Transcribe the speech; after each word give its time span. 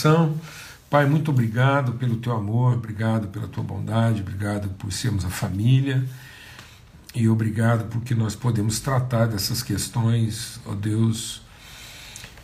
Então, 0.00 0.40
Pai, 0.88 1.06
muito 1.06 1.32
obrigado 1.32 1.94
pelo 1.94 2.18
teu 2.18 2.32
amor, 2.32 2.74
obrigado 2.74 3.26
pela 3.26 3.48
tua 3.48 3.64
bondade, 3.64 4.22
obrigado 4.22 4.68
por 4.74 4.92
sermos 4.92 5.24
a 5.24 5.28
família 5.28 6.08
e 7.12 7.28
obrigado 7.28 7.88
porque 7.88 8.14
nós 8.14 8.36
podemos 8.36 8.78
tratar 8.78 9.26
dessas 9.26 9.60
questões, 9.60 10.60
ó 10.64 10.72
Deus, 10.72 11.42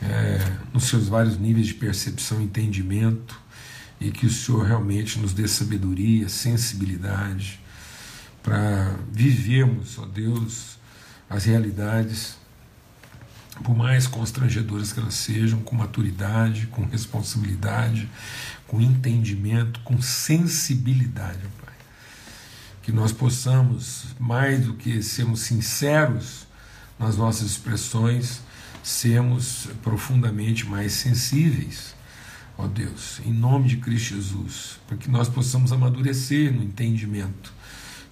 é, 0.03 0.40
nos 0.72 0.87
seus 0.87 1.06
vários 1.06 1.38
níveis 1.38 1.69
de 1.69 1.75
percepção 1.75 2.40
e 2.40 2.45
entendimento 2.45 3.40
e 4.00 4.11
que 4.11 4.27
o 4.27 4.30
Senhor 4.32 4.66
realmente 4.66 5.21
nos 5.21 5.32
dê 5.32 5.46
sabedoria, 5.46 6.29
sensibilidade 6.29 7.61
para 8.43 8.96
vivermos, 9.12 9.96
ó 9.96 10.07
Deus, 10.07 10.77
as 11.30 11.45
realidades 11.45 12.36
por 13.62 13.77
mais 13.77 14.07
constrangedoras 14.07 14.93
que 14.93 15.00
elas 15.00 15.14
sejam, 15.14 15.61
com 15.61 15.77
maturidade, 15.77 16.66
com 16.66 16.84
responsabilidade, 16.84 18.09
com 18.66 18.80
entendimento, 18.80 19.80
com 19.80 20.00
sensibilidade, 20.03 21.40
Pai. 21.61 21.75
Que 22.82 22.90
nós 22.90 23.13
possamos, 23.13 24.07
mais 24.18 24.64
do 24.67 24.75
que 24.75 25.03
sermos 25.03 25.40
sinceros 25.40 26.46
nas 26.99 27.17
nossas 27.17 27.50
expressões, 27.50 28.40
sermos 28.82 29.68
profundamente 29.82 30.66
mais 30.66 30.93
sensíveis, 30.93 31.94
ó 32.58 32.66
Deus, 32.66 33.20
em 33.25 33.33
nome 33.33 33.69
de 33.69 33.78
Cristo 33.78 34.14
Jesus, 34.14 34.78
para 34.86 34.97
que 34.97 35.11
nós 35.11 35.28
possamos 35.28 35.72
amadurecer 35.72 36.52
no 36.52 36.62
entendimento, 36.62 37.52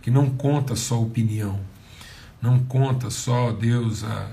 que 0.00 0.10
não 0.10 0.30
conta 0.30 0.74
só 0.74 0.94
a 0.94 1.00
opinião, 1.00 1.60
não 2.40 2.58
conta 2.58 3.10
só, 3.10 3.52
Deus, 3.52 4.02
a 4.02 4.30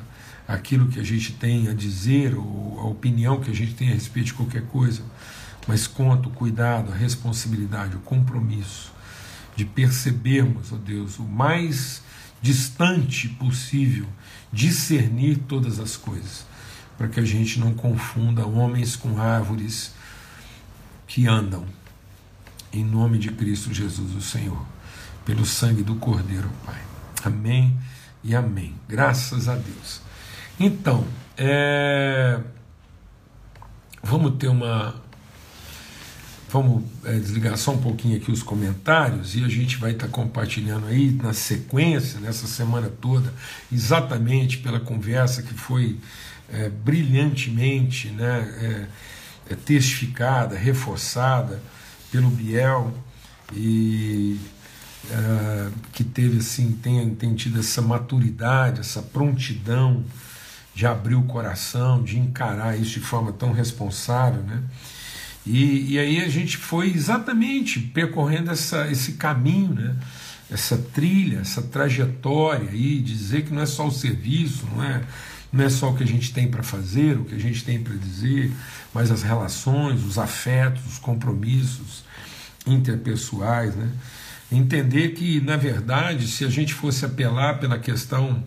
aquilo 0.50 0.88
que 0.88 1.00
a 1.00 1.04
gente 1.04 1.34
tem 1.34 1.68
a 1.68 1.74
dizer 1.74 2.36
ou 2.36 2.80
a 2.80 2.86
opinião 2.86 3.40
que 3.40 3.52
a 3.52 3.54
gente 3.54 3.76
tem 3.76 3.92
a 3.92 3.94
respeito 3.94 4.28
de 4.28 4.34
qualquer 4.34 4.64
coisa, 4.64 5.04
mas 5.68 5.86
conta 5.86 6.28
o 6.28 6.32
cuidado, 6.32 6.92
a 6.92 6.96
responsabilidade, 6.96 7.96
o 7.96 8.00
compromisso 8.00 8.92
de 9.56 9.64
percebermos, 9.64 10.72
ó 10.72 10.76
oh 10.76 10.80
Deus, 10.80 11.20
o 11.20 11.24
mais 11.24 12.02
distante 12.42 13.30
possível, 13.30 14.08
discernir 14.52 15.38
todas 15.48 15.80
as 15.80 15.96
coisas, 15.96 16.48
para 16.98 17.08
que 17.08 17.20
a 17.20 17.26
gente 17.26 17.60
não 17.60 17.76
confunda 17.76 18.48
homens 18.48 18.96
com 18.96 19.22
árvores 19.22 19.94
que 21.06 21.28
andam. 21.28 21.64
Em 22.74 22.84
nome 22.84 23.20
de 23.20 23.30
Cristo 23.30 23.72
Jesus, 23.72 24.16
o 24.16 24.22
Senhor, 24.22 24.66
pelo 25.26 25.46
sangue 25.46 25.84
do 25.84 25.96
Cordeiro, 25.96 26.50
Pai. 26.66 26.82
Amém 27.24 27.78
e 28.24 28.34
amém. 28.34 28.74
Graças 28.88 29.48
a 29.48 29.56
Deus. 29.56 30.09
Então, 30.60 31.08
é, 31.38 32.38
vamos 34.04 34.36
ter 34.38 34.50
uma. 34.50 34.94
Vamos 36.50 36.84
é, 37.06 37.14
desligar 37.14 37.56
só 37.58 37.72
um 37.72 37.78
pouquinho 37.78 38.18
aqui 38.18 38.30
os 38.32 38.44
comentários 38.44 39.36
e 39.36 39.46
a 39.46 39.48
gente 39.48 39.78
vai 39.78 39.92
estar 39.92 40.08
tá 40.08 40.12
compartilhando 40.12 40.88
aí 40.88 41.12
na 41.12 41.32
sequência, 41.32 42.20
nessa 42.20 42.48
semana 42.48 42.90
toda, 42.90 43.32
exatamente 43.72 44.58
pela 44.58 44.80
conversa 44.80 45.44
que 45.44 45.54
foi 45.54 45.98
é, 46.52 46.68
brilhantemente 46.68 48.10
né, 48.10 48.88
é, 49.48 49.54
é 49.54 49.56
testificada, 49.56 50.58
reforçada 50.58 51.62
pelo 52.12 52.32
Biel 52.32 52.92
e 53.54 54.40
é, 55.12 55.70
que 55.94 56.04
teve 56.04 56.40
assim, 56.40 56.72
tem, 56.72 57.14
tem 57.14 57.36
tido 57.36 57.60
essa 57.60 57.82
maturidade, 57.82 58.80
essa 58.80 59.04
prontidão 59.04 60.04
de 60.80 60.88
abrir 60.88 61.16
o 61.16 61.24
coração, 61.24 62.02
de 62.02 62.18
encarar 62.18 62.80
isso 62.80 62.92
de 62.92 63.02
forma 63.02 63.34
tão 63.34 63.52
responsável, 63.52 64.42
né? 64.44 64.64
E, 65.46 65.92
e 65.92 66.00
aí 66.00 66.22
a 66.22 66.30
gente 66.30 66.56
foi 66.56 66.90
exatamente 66.90 67.82
percorrendo 67.82 68.50
essa, 68.50 68.90
esse 68.90 69.14
caminho, 69.14 69.74
né? 69.74 69.98
essa 70.50 70.78
trilha, 70.78 71.40
essa 71.40 71.62
trajetória 71.62 72.70
aí, 72.70 73.02
dizer 73.02 73.44
que 73.44 73.54
não 73.54 73.62
é 73.62 73.66
só 73.66 73.88
o 73.88 73.92
serviço, 73.92 74.66
não 74.74 74.82
é, 74.82 75.02
não 75.52 75.66
é 75.66 75.70
só 75.70 75.90
o 75.90 75.98
que 75.98 76.04
a 76.04 76.08
gente 76.08 76.32
tem 76.32 76.48
para 76.48 76.64
fazer, 76.64 77.18
o 77.18 77.26
que 77.26 77.36
a 77.36 77.40
gente 77.40 77.66
tem 77.66 77.84
para 77.84 77.96
dizer, 77.96 78.50
mas 78.94 79.12
as 79.12 79.22
relações, 79.22 80.06
os 80.06 80.18
afetos, 80.18 80.86
os 80.88 80.98
compromissos 80.98 82.06
interpessoais, 82.66 83.76
né? 83.76 83.90
Entender 84.50 85.10
que, 85.10 85.42
na 85.42 85.58
verdade, 85.58 86.26
se 86.26 86.46
a 86.46 86.50
gente 86.50 86.74
fosse 86.74 87.04
apelar 87.04 87.60
pela 87.60 87.78
questão 87.78 88.42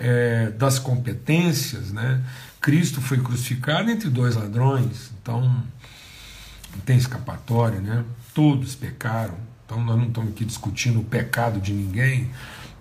é, 0.00 0.50
das 0.50 0.78
competências, 0.78 1.92
né? 1.92 2.22
Cristo 2.60 3.00
foi 3.00 3.18
crucificado 3.18 3.90
entre 3.90 4.08
dois 4.08 4.34
ladrões, 4.34 5.10
então 5.20 5.42
não 5.42 6.80
tem 6.84 6.96
escapatória, 6.96 7.80
né? 7.80 8.04
Todos 8.34 8.74
pecaram, 8.74 9.36
então 9.64 9.82
nós 9.84 9.96
não 9.96 10.08
estamos 10.08 10.30
aqui 10.30 10.44
discutindo 10.44 11.00
o 11.00 11.04
pecado 11.04 11.60
de 11.60 11.72
ninguém. 11.72 12.30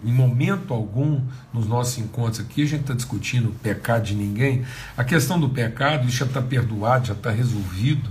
Em 0.04 0.14
momento 0.14 0.74
algum, 0.74 1.22
nos 1.54 1.68
nossos 1.68 1.98
encontros 1.98 2.40
aqui, 2.40 2.64
a 2.64 2.66
gente 2.66 2.82
está 2.82 2.94
discutindo 2.94 3.50
o 3.50 3.52
pecado 3.52 4.06
de 4.06 4.16
ninguém. 4.16 4.64
A 4.96 5.04
questão 5.04 5.38
do 5.38 5.50
pecado, 5.50 6.08
isso 6.08 6.18
já 6.18 6.26
está 6.26 6.42
perdoado, 6.42 7.08
já 7.08 7.14
está 7.14 7.30
resolvido. 7.30 8.10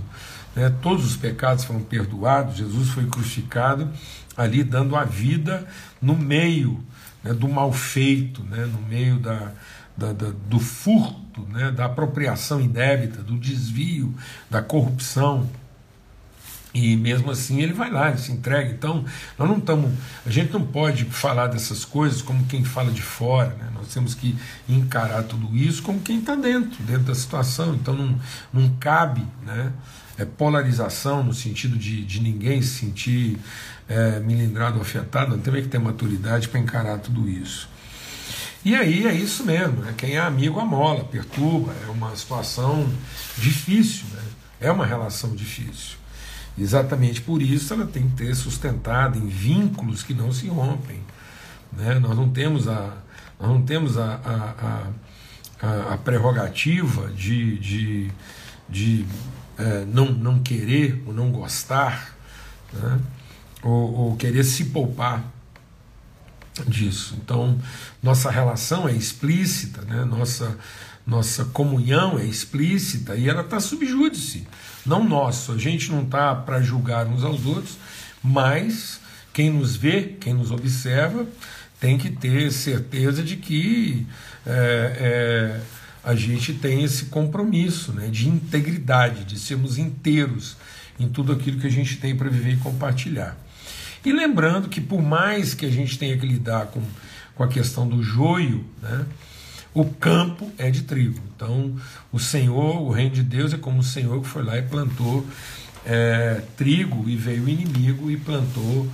Né? 0.55 0.71
Todos 0.83 1.03
os 1.03 1.17
pecados 1.17 1.63
foram 1.63 1.81
perdoados, 1.81 2.57
Jesus 2.57 2.89
foi 2.89 3.07
crucificado 3.07 3.91
ali, 4.37 4.63
dando 4.63 4.95
a 4.95 5.03
vida 5.03 5.67
no 5.99 6.15
meio 6.15 6.83
né, 7.23 7.33
do 7.33 7.47
mal 7.47 7.71
feito, 7.71 8.43
né, 8.43 8.65
no 8.65 8.81
meio 8.87 9.19
da, 9.19 9.51
da, 9.95 10.13
da, 10.13 10.31
do 10.47 10.59
furto, 10.59 11.41
né, 11.49 11.71
da 11.71 11.85
apropriação 11.85 12.61
indébita, 12.61 13.21
do 13.21 13.37
desvio, 13.37 14.13
da 14.49 14.61
corrupção. 14.61 15.49
E 16.71 16.95
mesmo 16.95 17.31
assim 17.31 17.61
ele 17.61 17.73
vai 17.73 17.89
lá, 17.89 18.09
ele 18.09 18.19
se 18.19 18.31
entrega. 18.31 18.71
Então, 18.71 19.03
nós 19.37 19.49
não 19.49 19.57
estamos. 19.57 19.91
A 20.23 20.29
gente 20.29 20.53
não 20.53 20.61
pode 20.63 21.05
falar 21.05 21.47
dessas 21.47 21.83
coisas 21.83 22.21
como 22.21 22.45
quem 22.45 22.63
fala 22.63 22.91
de 22.91 23.01
fora. 23.01 23.55
Né? 23.55 23.69
Nós 23.73 23.91
temos 23.91 24.13
que 24.13 24.37
encarar 24.67 25.23
tudo 25.23 25.55
isso 25.57 25.81
como 25.81 25.99
quem 25.99 26.19
está 26.19 26.35
dentro, 26.35 26.81
dentro 26.83 27.05
da 27.05 27.15
situação. 27.15 27.73
Então 27.73 27.95
não, 27.95 28.19
não 28.53 28.69
cabe 28.79 29.25
né? 29.43 29.73
é, 30.19 30.25
polarização 30.25 31.23
no 31.23 31.33
sentido 31.33 31.77
de, 31.77 32.03
de 32.03 32.21
ninguém 32.21 32.61
se 32.61 32.79
sentir 32.79 33.39
é, 33.89 34.19
milindrado, 34.19 34.79
afetado, 34.79 35.37
temos 35.39 35.61
que 35.61 35.67
ter 35.67 35.79
maturidade 35.79 36.47
para 36.47 36.59
encarar 36.59 36.99
tudo 36.99 37.27
isso. 37.27 37.67
E 38.63 38.75
aí 38.75 39.07
é 39.07 39.13
isso 39.13 39.43
mesmo, 39.43 39.81
né? 39.81 39.93
quem 39.97 40.15
é 40.15 40.19
amigo 40.19 40.59
amola, 40.59 41.03
perturba, 41.05 41.73
é 41.87 41.89
uma 41.89 42.15
situação 42.15 42.87
difícil, 43.37 44.05
né? 44.13 44.21
é 44.61 44.71
uma 44.71 44.85
relação 44.85 45.33
difícil. 45.33 45.97
Exatamente 46.57 47.21
por 47.21 47.41
isso 47.41 47.73
ela 47.73 47.85
tem 47.85 48.09
que 48.09 48.15
ter 48.15 48.35
sustentado 48.35 49.17
em 49.17 49.27
vínculos 49.27 50.03
que 50.03 50.13
não 50.13 50.31
se 50.31 50.47
rompem. 50.49 50.99
Né? 51.71 51.97
Nós 51.99 52.15
não 52.15 52.29
temos 52.29 52.67
a, 52.67 52.97
nós 53.39 53.49
não 53.49 53.61
temos 53.61 53.97
a, 53.97 54.19
a, 55.61 55.65
a, 55.65 55.93
a 55.93 55.97
prerrogativa 55.97 57.07
de, 57.11 57.57
de, 57.59 58.11
de 58.67 59.05
é, 59.57 59.85
não, 59.85 60.11
não 60.11 60.39
querer 60.39 61.01
ou 61.05 61.13
não 61.13 61.31
gostar. 61.31 62.13
Né? 62.73 62.99
Ou, 63.63 63.93
ou 63.93 64.15
querer 64.15 64.43
se 64.43 64.65
poupar 64.65 65.23
disso. 66.67 67.15
Então, 67.23 67.59
nossa 68.01 68.29
relação 68.29 68.87
é 68.87 68.93
explícita, 68.93 69.81
né? 69.81 70.03
nossa, 70.03 70.57
nossa 71.05 71.45
comunhão 71.45 72.19
é 72.19 72.25
explícita 72.25 73.15
e 73.15 73.29
ela 73.29 73.41
está 73.41 73.59
subjúdice, 73.59 74.47
não 74.85 75.03
nosso. 75.03 75.51
A 75.51 75.57
gente 75.57 75.91
não 75.91 76.03
está 76.03 76.35
para 76.35 76.61
julgar 76.61 77.07
uns 77.07 77.23
aos 77.23 77.45
outros, 77.45 77.77
mas 78.23 78.99
quem 79.33 79.49
nos 79.49 79.75
vê, 79.75 80.15
quem 80.19 80.33
nos 80.33 80.51
observa, 80.51 81.25
tem 81.79 81.97
que 81.97 82.09
ter 82.09 82.51
certeza 82.51 83.23
de 83.23 83.37
que 83.37 84.05
é, 84.45 84.51
é, 84.99 85.61
a 86.03 86.13
gente 86.13 86.53
tem 86.53 86.83
esse 86.83 87.05
compromisso 87.05 87.93
né, 87.93 88.07
de 88.07 88.27
integridade, 88.27 89.23
de 89.23 89.39
sermos 89.39 89.77
inteiros 89.77 90.57
em 90.99 91.07
tudo 91.07 91.31
aquilo 91.31 91.59
que 91.59 91.67
a 91.67 91.71
gente 91.71 91.97
tem 91.97 92.15
para 92.15 92.29
viver 92.29 92.53
e 92.53 92.57
compartilhar. 92.57 93.37
E 94.09 94.11
lembrando 94.11 94.69
que, 94.69 94.81
por 94.81 95.03
mais 95.03 95.53
que 95.53 95.67
a 95.67 95.69
gente 95.69 95.99
tenha 95.99 96.17
que 96.17 96.25
lidar 96.25 96.65
com, 96.65 96.81
com 97.35 97.43
a 97.43 97.47
questão 97.47 97.87
do 97.87 98.01
joio, 98.01 98.65
né, 98.81 99.05
o 99.71 99.85
campo 99.85 100.51
é 100.57 100.71
de 100.71 100.81
trigo. 100.81 101.19
Então, 101.35 101.75
o 102.11 102.19
Senhor, 102.19 102.81
o 102.81 102.89
reino 102.89 103.13
de 103.13 103.21
Deus, 103.21 103.53
é 103.53 103.57
como 103.57 103.81
o 103.81 103.83
Senhor 103.83 104.19
que 104.19 104.27
foi 104.27 104.41
lá 104.41 104.57
e 104.57 104.63
plantou 104.63 105.23
é, 105.85 106.41
trigo, 106.57 107.07
e 107.07 107.15
veio 107.15 107.43
o 107.43 107.49
inimigo 107.49 108.09
e 108.09 108.17
plantou 108.17 108.87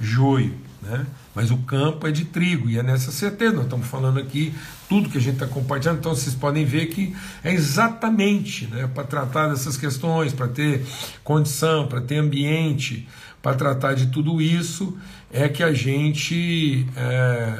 joio. 0.00 0.54
Né? 0.80 1.06
Mas 1.34 1.50
o 1.50 1.58
campo 1.58 2.06
é 2.06 2.10
de 2.10 2.24
trigo, 2.24 2.70
e 2.70 2.78
é 2.78 2.82
nessa 2.82 3.12
certeza. 3.12 3.52
Nós 3.54 3.64
estamos 3.64 3.86
falando 3.86 4.18
aqui 4.18 4.54
tudo 4.88 5.10
que 5.10 5.18
a 5.18 5.20
gente 5.20 5.34
está 5.34 5.46
compartilhando, 5.46 5.98
então 5.98 6.14
vocês 6.14 6.34
podem 6.34 6.64
ver 6.64 6.86
que 6.86 7.14
é 7.44 7.52
exatamente 7.52 8.68
né, 8.68 8.88
para 8.94 9.04
tratar 9.04 9.48
dessas 9.48 9.76
questões, 9.76 10.32
para 10.32 10.48
ter 10.48 10.82
condição, 11.22 11.86
para 11.86 12.00
ter 12.00 12.16
ambiente, 12.16 13.06
para 13.42 13.56
tratar 13.56 13.94
de 13.94 14.06
tudo 14.06 14.40
isso 14.40 14.96
é 15.30 15.48
que 15.48 15.62
a 15.62 15.74
gente 15.74 16.86
é, 16.96 17.58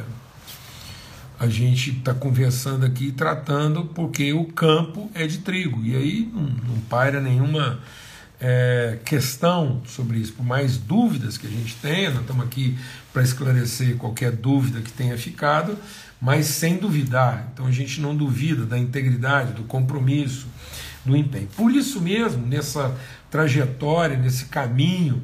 a 1.38 1.48
gente 1.48 1.90
está 1.90 2.14
conversando 2.14 2.86
aqui 2.86 3.10
tratando 3.10 3.84
porque 3.86 4.32
o 4.32 4.44
campo 4.44 5.10
é 5.12 5.26
de 5.26 5.38
trigo 5.38 5.84
e 5.84 5.96
aí 5.96 6.30
não, 6.32 6.42
não 6.42 6.80
paira 6.88 7.20
nenhuma 7.20 7.80
é, 8.42 8.98
questão 9.04 9.80
sobre 9.86 10.18
isso, 10.18 10.32
por 10.32 10.44
mais 10.44 10.76
dúvidas 10.76 11.38
que 11.38 11.46
a 11.46 11.50
gente 11.50 11.76
tenha, 11.76 12.10
nós 12.10 12.22
estamos 12.22 12.44
aqui 12.44 12.76
para 13.12 13.22
esclarecer 13.22 13.96
qualquer 13.96 14.32
dúvida 14.32 14.80
que 14.80 14.90
tenha 14.90 15.16
ficado, 15.16 15.78
mas 16.20 16.46
sem 16.46 16.76
duvidar. 16.76 17.48
Então 17.52 17.66
a 17.66 17.70
gente 17.70 18.00
não 18.00 18.16
duvida 18.16 18.66
da 18.66 18.76
integridade, 18.76 19.52
do 19.52 19.62
compromisso, 19.62 20.48
do 21.04 21.16
empenho. 21.16 21.48
Por 21.56 21.70
isso 21.70 22.00
mesmo, 22.00 22.44
nessa 22.44 22.92
trajetória, 23.30 24.16
nesse 24.16 24.46
caminho 24.46 25.22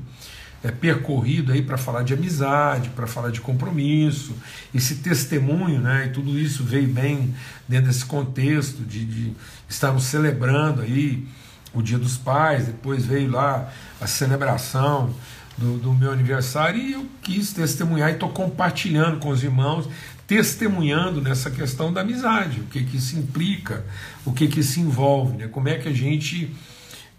é, 0.63 0.71
percorrido 0.71 1.53
aí 1.53 1.63
para 1.63 1.79
falar 1.79 2.03
de 2.03 2.15
amizade, 2.15 2.91
para 2.91 3.07
falar 3.07 3.31
de 3.31 3.41
compromisso, 3.41 4.35
esse 4.75 4.97
testemunho, 4.97 5.81
né, 5.81 6.07
e 6.07 6.09
tudo 6.11 6.39
isso 6.39 6.65
veio 6.65 6.89
bem 6.89 7.35
dentro 7.69 7.87
desse 7.87 8.05
contexto 8.05 8.83
de, 8.83 9.05
de 9.05 9.33
estarmos 9.69 10.05
celebrando 10.05 10.83
aí 10.83 11.27
o 11.73 11.83
Dia 11.83 11.99
dos 11.99 12.17
Pais, 12.17 12.67
depois 12.67 13.05
veio 13.05 13.31
lá 13.31 13.73
a 14.01 14.07
celebração 14.07 15.15
do, 15.57 15.77
do 15.79 15.93
meu 15.93 16.13
aniversário 16.13 16.81
e 16.81 16.93
eu 16.93 17.07
quis 17.23 17.53
testemunhar 17.53 18.11
e 18.11 18.15
estou 18.15 18.31
compartilhando 18.31 19.19
com 19.19 19.29
os 19.29 19.43
irmãos, 19.43 19.89
testemunhando 20.27 21.21
nessa 21.21 21.51
questão 21.51 21.93
da 21.93 22.01
amizade, 22.03 22.61
o 22.61 22.65
que, 22.65 22.85
que 22.85 22.97
isso 22.97 23.17
implica, 23.17 23.85
o 24.25 24.33
que, 24.33 24.47
que 24.47 24.61
isso 24.61 24.81
envolve, 24.81 25.37
né? 25.37 25.49
como 25.49 25.69
é 25.69 25.79
que 25.79 25.89
a 25.89 25.93
gente 25.93 26.55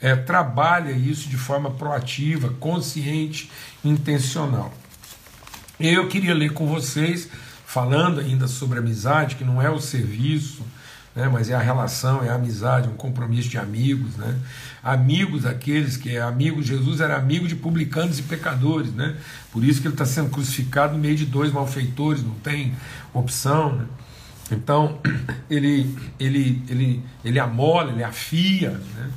é, 0.01 0.15
trabalha 0.15 0.91
isso 0.91 1.29
de 1.29 1.37
forma 1.37 1.71
proativa, 1.71 2.49
consciente, 2.59 3.51
intencional. 3.83 4.73
Eu 5.79 6.07
queria 6.07 6.33
ler 6.33 6.53
com 6.53 6.67
vocês, 6.67 7.29
falando 7.65 8.19
ainda 8.19 8.47
sobre 8.47 8.79
amizade, 8.79 9.35
que 9.35 9.43
não 9.43 9.61
é 9.61 9.69
o 9.69 9.79
serviço, 9.79 10.65
né, 11.15 11.27
mas 11.27 11.49
é 11.49 11.55
a 11.55 11.59
relação, 11.59 12.23
é 12.23 12.29
a 12.29 12.35
amizade, 12.35 12.87
um 12.87 12.95
compromisso 12.95 13.49
de 13.49 13.57
amigos, 13.57 14.15
né? 14.15 14.39
Amigos 14.81 15.45
aqueles 15.45 15.97
que 15.97 16.15
é 16.15 16.21
amigo, 16.21 16.61
Jesus 16.61 17.01
era 17.01 17.17
amigo 17.17 17.47
de 17.47 17.55
publicanos 17.55 18.19
e 18.19 18.23
pecadores, 18.23 18.93
né? 18.93 19.15
Por 19.51 19.63
isso 19.63 19.81
que 19.81 19.87
ele 19.87 19.95
está 19.95 20.05
sendo 20.05 20.29
crucificado 20.29 20.93
no 20.93 20.99
meio 20.99 21.15
de 21.15 21.25
dois 21.25 21.51
malfeitores, 21.51 22.23
não 22.23 22.35
tem 22.35 22.73
opção, 23.13 23.75
né? 23.75 23.85
Então 24.51 24.99
ele 25.49 25.95
ele 26.19 26.63
ele 26.69 27.03
ele 27.25 27.39
amola, 27.39 27.91
ele 27.91 28.03
afia, 28.03 28.71
né? 28.71 29.09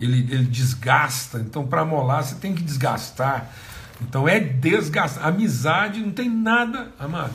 Ele, 0.00 0.20
ele 0.32 0.44
desgasta. 0.44 1.38
Então 1.38 1.66
para 1.66 1.82
amolar 1.82 2.22
você 2.22 2.34
tem 2.36 2.54
que 2.54 2.62
desgastar. 2.62 3.50
Então 4.02 4.28
é 4.28 4.38
desgastar. 4.40 5.26
Amizade 5.26 6.00
não 6.00 6.12
tem 6.12 6.28
nada, 6.28 6.92
amado, 6.98 7.32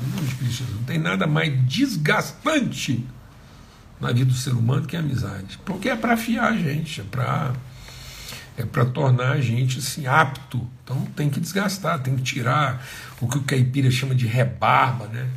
não 0.76 0.84
tem 0.84 1.00
nada 1.00 1.26
mais 1.26 1.54
desgastante 1.66 3.06
na 4.00 4.12
vida 4.12 4.26
do 4.26 4.34
ser 4.34 4.54
humano 4.54 4.86
que 4.86 4.96
é 4.96 5.00
amizade. 5.00 5.60
Porque 5.66 5.90
é 5.90 5.96
para 5.96 6.14
afiar 6.14 6.52
a 6.52 6.58
gente, 6.58 7.02
é 7.02 7.04
para 7.04 7.54
é 8.58 8.66
para 8.66 8.86
tornar 8.86 9.32
a 9.32 9.42
gente 9.42 9.80
assim, 9.80 10.06
apto. 10.08 10.68
Então 10.84 11.06
tem 11.16 11.30
que 11.30 11.40
desgastar, 11.40 12.00
tem 12.00 12.16
que 12.16 12.22
tirar 12.22 12.86
o 13.20 13.28
que 13.28 13.38
o 13.38 13.44
caipira 13.44 13.90
chama 13.90 14.14
de 14.14 14.28
rebarba, 14.28 15.08
né? 15.08 15.28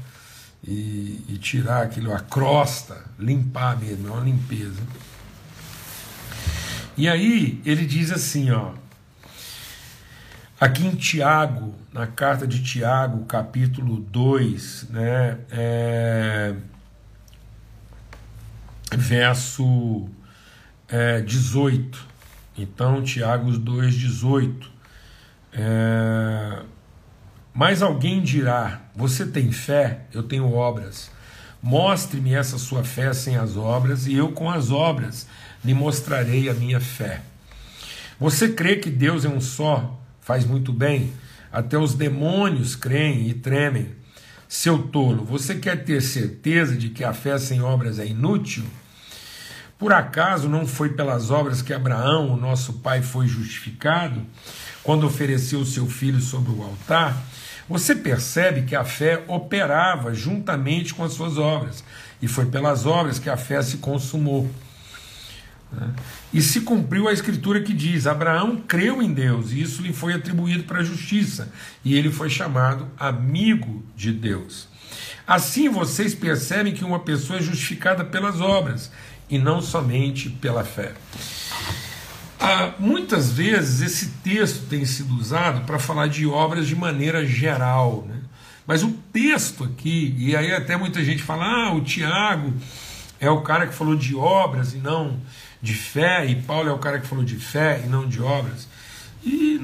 E, 0.66 1.22
e 1.28 1.38
tirar 1.38 1.82
aquilo, 1.82 2.12
a 2.12 2.20
crosta, 2.20 3.04
limpar 3.18 3.78
mesmo, 3.78 4.08
é 4.08 4.10
uma 4.10 4.24
limpeza. 4.24 4.82
E 6.96 7.08
aí 7.08 7.60
ele 7.64 7.86
diz 7.86 8.12
assim, 8.12 8.50
ó. 8.50 8.72
Aqui 10.60 10.86
em 10.86 10.94
Tiago, 10.94 11.74
na 11.92 12.06
carta 12.06 12.46
de 12.46 12.62
Tiago, 12.62 13.24
capítulo 13.26 13.96
2, 13.96 14.88
né? 14.90 15.38
É, 15.50 16.54
verso 18.96 20.08
é, 20.88 21.20
18. 21.20 22.06
Então, 22.56 23.02
Tiago 23.02 23.50
2,18. 23.50 24.68
É, 25.52 26.62
Mas 27.52 27.82
alguém 27.82 28.22
dirá: 28.22 28.82
Você 28.94 29.26
tem 29.26 29.50
fé? 29.50 30.02
Eu 30.12 30.22
tenho 30.22 30.52
obras. 30.52 31.10
Mostre-me 31.64 32.34
essa 32.34 32.58
sua 32.58 32.84
fé 32.84 33.14
sem 33.14 33.36
as 33.36 33.56
obras, 33.56 34.06
e 34.06 34.12
eu 34.12 34.32
com 34.32 34.50
as 34.50 34.70
obras 34.70 35.26
lhe 35.64 35.72
mostrarei 35.72 36.50
a 36.50 36.52
minha 36.52 36.78
fé. 36.78 37.22
Você 38.20 38.50
crê 38.50 38.76
que 38.76 38.90
Deus 38.90 39.24
é 39.24 39.30
um 39.30 39.40
só? 39.40 39.98
Faz 40.20 40.44
muito 40.44 40.74
bem. 40.74 41.14
Até 41.50 41.78
os 41.78 41.94
demônios 41.94 42.76
creem 42.76 43.30
e 43.30 43.32
tremem. 43.32 43.94
Seu 44.46 44.76
tolo, 44.76 45.24
você 45.24 45.54
quer 45.54 45.86
ter 45.86 46.02
certeza 46.02 46.76
de 46.76 46.90
que 46.90 47.02
a 47.02 47.14
fé 47.14 47.38
sem 47.38 47.62
obras 47.62 47.98
é 47.98 48.06
inútil? 48.06 48.64
Por 49.78 49.90
acaso 49.90 50.50
não 50.50 50.66
foi 50.66 50.90
pelas 50.90 51.30
obras 51.30 51.62
que 51.62 51.72
Abraão, 51.72 52.30
o 52.30 52.36
nosso 52.36 52.74
pai, 52.74 53.00
foi 53.00 53.26
justificado 53.26 54.20
quando 54.82 55.06
ofereceu 55.06 55.64
seu 55.64 55.86
filho 55.86 56.20
sobre 56.20 56.52
o 56.52 56.62
altar? 56.62 57.16
Você 57.68 57.94
percebe 57.94 58.62
que 58.62 58.76
a 58.76 58.84
fé 58.84 59.24
operava 59.26 60.12
juntamente 60.14 60.92
com 60.92 61.02
as 61.02 61.12
suas 61.12 61.38
obras, 61.38 61.82
e 62.20 62.28
foi 62.28 62.46
pelas 62.46 62.86
obras 62.86 63.18
que 63.18 63.30
a 63.30 63.36
fé 63.36 63.60
se 63.62 63.78
consumou. 63.78 64.50
Né? 65.72 65.90
E 66.32 66.42
se 66.42 66.60
cumpriu 66.60 67.08
a 67.08 67.12
escritura 67.12 67.62
que 67.62 67.72
diz: 67.72 68.06
Abraão 68.06 68.56
creu 68.56 69.02
em 69.02 69.12
Deus, 69.12 69.52
e 69.52 69.62
isso 69.62 69.82
lhe 69.82 69.92
foi 69.92 70.12
atribuído 70.12 70.64
para 70.64 70.80
a 70.80 70.84
justiça, 70.84 71.52
e 71.84 71.96
ele 71.96 72.10
foi 72.10 72.28
chamado 72.28 72.88
amigo 72.98 73.84
de 73.96 74.12
Deus. 74.12 74.68
Assim 75.26 75.68
vocês 75.68 76.14
percebem 76.14 76.74
que 76.74 76.84
uma 76.84 77.00
pessoa 77.00 77.38
é 77.38 77.42
justificada 77.42 78.04
pelas 78.04 78.40
obras 78.40 78.90
e 79.28 79.38
não 79.38 79.62
somente 79.62 80.28
pela 80.28 80.64
fé. 80.64 80.92
Ah, 82.38 82.74
muitas 82.78 83.30
vezes 83.32 83.80
esse 83.80 84.08
texto 84.22 84.66
tem 84.66 84.84
sido 84.84 85.14
usado 85.14 85.64
para 85.64 85.78
falar 85.78 86.08
de 86.08 86.26
obras 86.26 86.66
de 86.66 86.74
maneira 86.74 87.24
geral, 87.24 88.04
né? 88.08 88.20
mas 88.66 88.82
o 88.82 88.90
texto 89.12 89.64
aqui, 89.64 90.14
e 90.18 90.36
aí 90.36 90.52
até 90.52 90.76
muita 90.76 91.04
gente 91.04 91.22
fala, 91.22 91.44
ah, 91.44 91.74
o 91.74 91.80
Tiago 91.80 92.52
é 93.20 93.30
o 93.30 93.42
cara 93.42 93.66
que 93.66 93.74
falou 93.74 93.94
de 93.94 94.14
obras 94.14 94.74
e 94.74 94.78
não 94.78 95.18
de 95.62 95.74
fé, 95.74 96.26
e 96.26 96.36
Paulo 96.42 96.68
é 96.68 96.72
o 96.72 96.78
cara 96.78 96.98
que 96.98 97.06
falou 97.06 97.24
de 97.24 97.36
fé 97.36 97.82
e 97.84 97.88
não 97.88 98.06
de 98.06 98.20
obras. 98.20 98.68
E, 99.24 99.60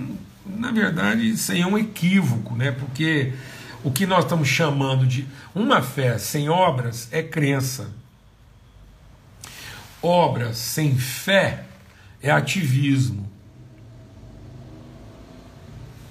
na 0.46 0.70
verdade, 0.70 1.28
isso 1.28 1.52
aí 1.52 1.60
é 1.60 1.66
um 1.66 1.76
equívoco, 1.76 2.54
né? 2.54 2.70
porque 2.70 3.32
o 3.82 3.90
que 3.90 4.06
nós 4.06 4.24
estamos 4.24 4.48
chamando 4.48 5.06
de 5.06 5.26
uma 5.54 5.82
fé 5.82 6.16
sem 6.18 6.48
obras 6.48 7.08
é 7.10 7.22
crença. 7.22 7.90
Obra 10.02 10.54
sem 10.54 10.96
fé 10.96 11.64
é 12.22 12.30
ativismo. 12.30 13.28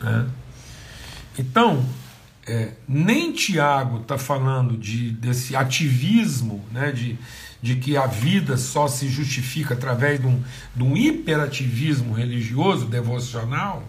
Né? 0.01 0.27
Então, 1.37 1.85
é, 2.47 2.73
nem 2.87 3.31
Tiago 3.31 4.01
está 4.01 4.17
falando 4.17 4.75
de, 4.75 5.11
desse 5.11 5.55
ativismo, 5.55 6.65
né, 6.71 6.91
de, 6.91 7.17
de 7.61 7.75
que 7.75 7.95
a 7.95 8.07
vida 8.07 8.57
só 8.57 8.87
se 8.87 9.07
justifica 9.07 9.73
através 9.73 10.19
de 10.19 10.25
um, 10.25 10.43
de 10.75 10.83
um 10.83 10.97
hiperativismo 10.97 12.13
religioso, 12.13 12.85
devocional, 12.87 13.83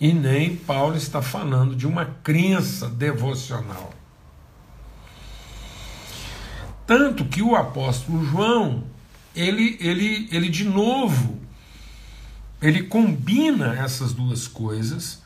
e 0.00 0.12
nem 0.12 0.56
Paulo 0.56 0.96
está 0.96 1.22
falando 1.22 1.76
de 1.76 1.86
uma 1.86 2.06
crença 2.22 2.88
devocional. 2.88 3.92
Tanto 6.86 7.24
que 7.24 7.40
o 7.40 7.54
apóstolo 7.54 8.24
João 8.24 8.82
ele, 9.40 9.76
ele, 9.80 10.28
ele 10.30 10.48
de 10.48 10.64
novo, 10.64 11.40
ele 12.60 12.82
combina 12.82 13.74
essas 13.74 14.12
duas 14.12 14.46
coisas, 14.46 15.22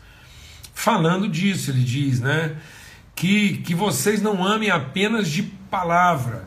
falando 0.72 1.28
disso. 1.28 1.70
Ele 1.70 1.82
diz, 1.82 2.20
né, 2.20 2.56
que, 3.14 3.58
que 3.58 3.74
vocês 3.74 4.22
não 4.22 4.44
amem 4.44 4.70
apenas 4.70 5.28
de 5.28 5.42
palavra, 5.42 6.46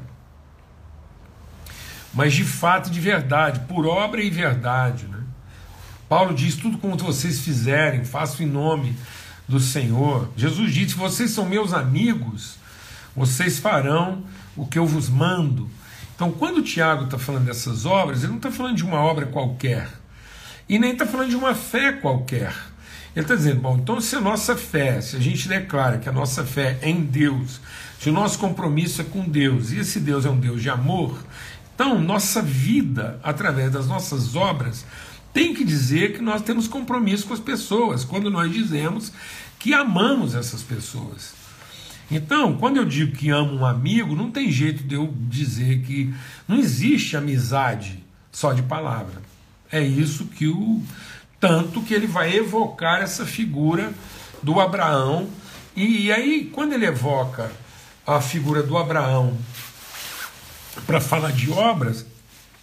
mas 2.14 2.34
de 2.34 2.44
fato 2.44 2.88
e 2.88 2.92
de 2.92 3.00
verdade, 3.00 3.60
por 3.68 3.86
obra 3.86 4.24
e 4.24 4.30
verdade. 4.30 5.06
Né? 5.08 5.20
Paulo 6.08 6.34
diz: 6.34 6.56
tudo 6.56 6.78
como 6.78 6.98
vocês 6.98 7.42
fizerem, 7.42 8.06
faço 8.06 8.42
em 8.42 8.48
nome 8.48 8.96
do 9.48 9.60
Senhor. 9.60 10.32
Jesus 10.38 10.74
disse: 10.74 10.96
vocês 10.96 11.32
são 11.32 11.46
meus 11.46 11.74
amigos, 11.74 12.56
vocês 13.16 13.60
farão 13.60 14.24
o 14.56 14.66
que 14.66 14.80
eu 14.80 14.86
vos 14.86 15.10
mando. 15.10 15.70
Então, 16.18 16.32
quando 16.32 16.58
o 16.58 16.62
Tiago 16.64 17.06
está 17.06 17.20
falando 17.20 17.46
dessas 17.46 17.86
obras, 17.86 18.24
ele 18.24 18.30
não 18.30 18.38
está 18.38 18.50
falando 18.50 18.76
de 18.76 18.84
uma 18.84 19.00
obra 19.00 19.28
qualquer, 19.28 19.88
e 20.68 20.80
nem 20.80 20.94
está 20.94 21.06
falando 21.06 21.30
de 21.30 21.36
uma 21.36 21.54
fé 21.54 21.92
qualquer. 21.92 22.56
Ele 23.16 23.24
está 23.24 23.36
dizendo, 23.36 23.62
bom, 23.62 23.78
então 23.78 24.02
se 24.02 24.16
a 24.16 24.20
nossa 24.20 24.58
fé, 24.58 25.00
se 25.00 25.16
a 25.16 25.20
gente 25.20 25.48
declara 25.48 26.00
que 26.00 26.10
a 26.10 26.12
nossa 26.12 26.44
fé 26.44 26.80
é 26.82 26.90
em 26.90 27.04
Deus, 27.04 27.62
se 28.00 28.10
o 28.10 28.12
nosso 28.12 28.40
compromisso 28.40 29.00
é 29.00 29.04
com 29.04 29.30
Deus, 29.30 29.72
e 29.72 29.78
esse 29.78 30.00
Deus 30.00 30.26
é 30.26 30.30
um 30.32 30.40
Deus 30.40 30.60
de 30.60 30.72
amor, 30.72 31.24
então 31.76 32.02
nossa 32.02 32.42
vida, 32.42 33.20
através 33.22 33.72
das 33.72 33.86
nossas 33.86 34.36
obras, 34.36 34.88
tem 35.32 35.54
que 35.54 35.64
dizer 35.64 36.14
que 36.14 36.22
nós 36.24 36.42
temos 36.42 36.68
compromisso 36.68 37.28
com 37.28 37.36
as 37.36 37.40
pessoas, 37.40 38.04
quando 38.04 38.32
nós 38.32 38.52
dizemos 38.52 39.14
que 39.60 39.72
amamos 39.72 40.34
essas 40.34 40.64
pessoas. 40.64 41.47
Então, 42.10 42.58
quando 42.58 42.78
eu 42.78 42.86
digo 42.86 43.16
que 43.16 43.30
amo 43.30 43.54
um 43.54 43.66
amigo, 43.66 44.16
não 44.16 44.32
tem 44.32 44.52
jeito 44.52 44.84
de 44.84 44.96
eu 44.96 45.14
dizer 45.18 45.82
que 45.82 46.14
não 46.48 46.58
existe 46.58 47.18
amizade 47.18 48.04
só 48.32 48.54
de 48.54 48.64
palavra. 48.64 49.22
É 49.70 49.82
isso 49.82 50.26
que 50.26 50.48
o 50.48 50.82
Tanto 51.40 51.82
que 51.84 51.94
ele 51.94 52.08
vai 52.08 52.36
evocar 52.36 53.02
essa 53.02 53.26
figura 53.26 53.94
do 54.42 54.60
Abraão. 54.60 55.30
E, 55.76 56.06
e 56.06 56.12
aí, 56.12 56.50
quando 56.52 56.74
ele 56.74 56.86
evoca 56.86 57.52
a 58.06 58.20
figura 58.20 58.64
do 58.64 58.78
Abraão 58.78 59.38
para 60.86 61.00
falar 61.00 61.32
de 61.32 61.52
obras, 61.52 62.06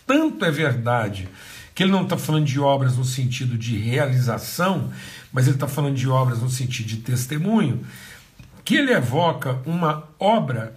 tanto 0.06 0.44
é 0.44 0.50
verdade 0.50 1.28
que 1.74 1.82
ele 1.82 1.92
não 1.92 2.02
está 2.02 2.16
falando 2.16 2.46
de 2.46 2.58
obras 2.58 2.96
no 2.96 3.04
sentido 3.04 3.56
de 3.56 3.76
realização, 3.76 4.92
mas 5.32 5.46
ele 5.46 5.56
está 5.56 5.66
falando 5.66 5.96
de 5.96 6.08
obras 6.08 6.40
no 6.40 6.50
sentido 6.50 6.86
de 6.86 6.98
testemunho, 6.98 7.84
que 8.64 8.76
ele 8.76 8.92
evoca 8.92 9.61
uma 9.66 10.04
obra 10.18 10.75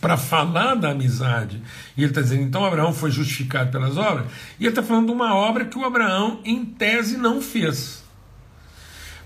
para 0.00 0.16
falar 0.16 0.74
da 0.74 0.90
amizade. 0.90 1.62
E 1.96 2.02
ele 2.02 2.10
está 2.10 2.20
dizendo, 2.20 2.42
então 2.42 2.64
Abraão 2.64 2.92
foi 2.92 3.10
justificado 3.10 3.70
pelas 3.70 3.96
obras, 3.96 4.26
e 4.58 4.64
ele 4.64 4.70
está 4.70 4.82
falando 4.82 5.06
de 5.06 5.12
uma 5.12 5.34
obra 5.34 5.64
que 5.64 5.78
o 5.78 5.84
Abraão, 5.84 6.40
em 6.44 6.64
tese, 6.64 7.16
não 7.16 7.40
fez. 7.40 8.04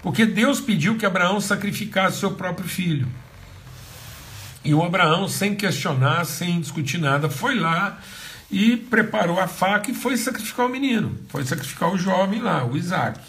Porque 0.02 0.24
Deus 0.24 0.60
pediu 0.60 0.96
que 0.96 1.04
Abraão 1.04 1.40
sacrificasse 1.40 2.18
seu 2.20 2.32
próprio 2.32 2.68
filho. 2.68 3.06
E 4.64 4.74
o 4.74 4.82
Abraão, 4.82 5.28
sem 5.28 5.54
questionar, 5.54 6.24
sem 6.24 6.60
discutir 6.60 6.98
nada, 6.98 7.30
foi 7.30 7.54
lá 7.58 7.98
e 8.50 8.76
preparou 8.76 9.40
a 9.40 9.46
faca 9.46 9.90
e 9.90 9.94
foi 9.94 10.16
sacrificar 10.16 10.66
o 10.66 10.68
menino, 10.68 11.18
foi 11.28 11.44
sacrificar 11.44 11.90
o 11.90 11.98
jovem 11.98 12.40
lá, 12.40 12.64
o 12.64 12.76
Isaac. 12.76 13.20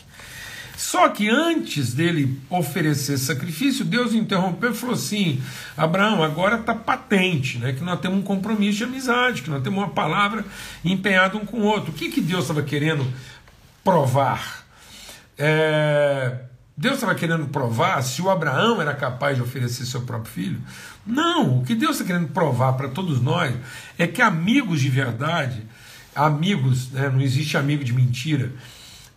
Só 0.75 1.09
que 1.09 1.29
antes 1.29 1.93
dele 1.93 2.39
oferecer 2.49 3.17
sacrifício, 3.17 3.85
Deus 3.85 4.13
interrompeu 4.13 4.71
e 4.71 4.75
falou 4.75 4.95
assim: 4.95 5.41
Abraão, 5.77 6.23
agora 6.23 6.55
está 6.55 6.73
patente, 6.73 7.57
né, 7.57 7.73
que 7.73 7.83
nós 7.83 7.99
temos 7.99 8.19
um 8.19 8.23
compromisso 8.23 8.79
de 8.79 8.83
amizade, 8.83 9.41
que 9.41 9.49
nós 9.49 9.63
temos 9.63 9.79
uma 9.79 9.89
palavra 9.89 10.45
empenhada 10.83 11.37
um 11.37 11.45
com 11.45 11.57
o 11.57 11.63
outro. 11.63 11.91
O 11.91 11.93
que, 11.93 12.09
que 12.09 12.21
Deus 12.21 12.41
estava 12.41 12.63
querendo 12.63 13.05
provar? 13.83 14.65
É, 15.37 16.39
Deus 16.75 16.95
estava 16.95 17.13
querendo 17.13 17.47
provar 17.47 18.01
se 18.01 18.21
o 18.21 18.29
Abraão 18.29 18.81
era 18.81 18.93
capaz 18.95 19.37
de 19.37 19.43
oferecer 19.43 19.85
seu 19.85 20.01
próprio 20.01 20.33
filho? 20.33 20.61
Não, 21.05 21.59
o 21.59 21.63
que 21.63 21.75
Deus 21.75 21.91
está 21.91 22.05
querendo 22.05 22.29
provar 22.29 22.73
para 22.73 22.87
todos 22.87 23.21
nós 23.21 23.53
é 23.99 24.07
que 24.07 24.21
amigos 24.21 24.81
de 24.81 24.89
verdade, 24.89 25.63
amigos, 26.15 26.89
né, 26.91 27.07
não 27.09 27.21
existe 27.21 27.55
amigo 27.55 27.83
de 27.83 27.93
mentira, 27.93 28.51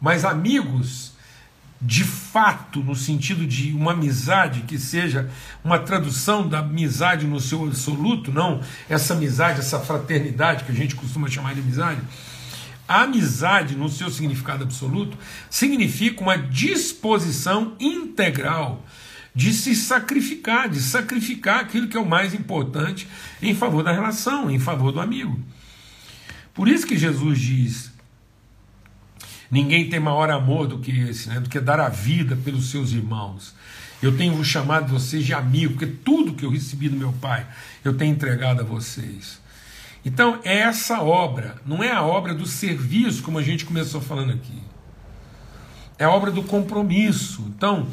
mas 0.01 0.27
amigos 0.27 1.14
de 1.87 2.03
fato, 2.03 2.81
no 2.81 2.97
sentido 2.97 3.47
de 3.47 3.73
uma 3.73 3.93
amizade 3.93 4.63
que 4.63 4.79
seja 4.79 5.29
uma 5.63 5.79
tradução 5.79 6.49
da 6.49 6.61
amizade 6.61 7.27
no 7.27 7.39
seu 7.39 7.63
absoluto, 7.65 8.33
não 8.33 8.63
essa 8.89 9.13
amizade, 9.13 9.61
essa 9.61 9.79
fraternidade 9.79 10.65
que 10.65 10.73
a 10.73 10.75
gente 10.75 10.95
costuma 10.95 11.29
chamar 11.29 11.55
de 11.55 11.61
amizade. 11.61 12.01
A 12.89 13.03
amizade, 13.03 13.77
no 13.77 13.91
seu 13.91 14.11
significado 14.11 14.65
absoluto, 14.65 15.19
significa 15.51 16.23
uma 16.23 16.39
disposição 16.39 17.75
integral 17.79 18.83
de 19.35 19.53
se 19.53 19.75
sacrificar, 19.75 20.71
de 20.71 20.81
sacrificar 20.81 21.61
aquilo 21.61 21.89
que 21.89 21.99
é 21.99 22.01
o 22.01 22.07
mais 22.07 22.33
importante 22.33 23.07
em 23.43 23.55
favor 23.55 23.83
da 23.83 23.93
relação, 23.93 24.51
em 24.51 24.59
favor 24.59 24.91
do 24.91 25.01
amigo. 25.01 25.39
Por 26.55 26.67
isso 26.67 26.87
que 26.87 26.97
Jesus 26.97 27.39
diz: 27.39 27.94
Ninguém 29.55 29.89
tem 29.89 30.01
maior 30.01 30.33
amor 30.33 30.67
do 30.67 30.81
que 30.81 30.91
esse, 30.91 31.29
né? 31.29 31.39
do 31.39 31.49
que 31.49 31.61
dar 31.61 31.79
a 31.79 31.89
vida 31.89 32.35
pelos 32.35 32.73
seus 32.73 32.91
irmãos. 32.91 33.55
Eu 34.03 34.17
tenho 34.17 34.45
chamado 34.45 34.93
vocês 34.93 35.25
de 35.25 35.33
amigo, 35.33 35.75
porque 35.75 35.87
tudo 35.87 36.35
que 36.35 36.45
eu 36.45 36.51
recebi 36.51 36.89
do 36.89 36.97
meu 36.97 37.13
Pai 37.13 37.47
eu 37.85 37.97
tenho 37.97 38.11
entregado 38.11 38.63
a 38.63 38.65
vocês. 38.65 39.41
Então, 40.05 40.41
é 40.43 40.59
essa 40.59 41.01
obra, 41.03 41.55
não 41.65 41.85
é 41.85 41.93
a 41.93 42.03
obra 42.03 42.35
do 42.35 42.45
serviço, 42.47 43.23
como 43.23 43.39
a 43.39 43.45
gente 43.45 43.65
começou 43.65 44.01
falando 44.01 44.33
aqui. 44.33 44.61
É 46.01 46.05
a 46.05 46.11
obra 46.11 46.33
do 46.33 46.43
compromisso. 46.43 47.45
Então, 47.57 47.87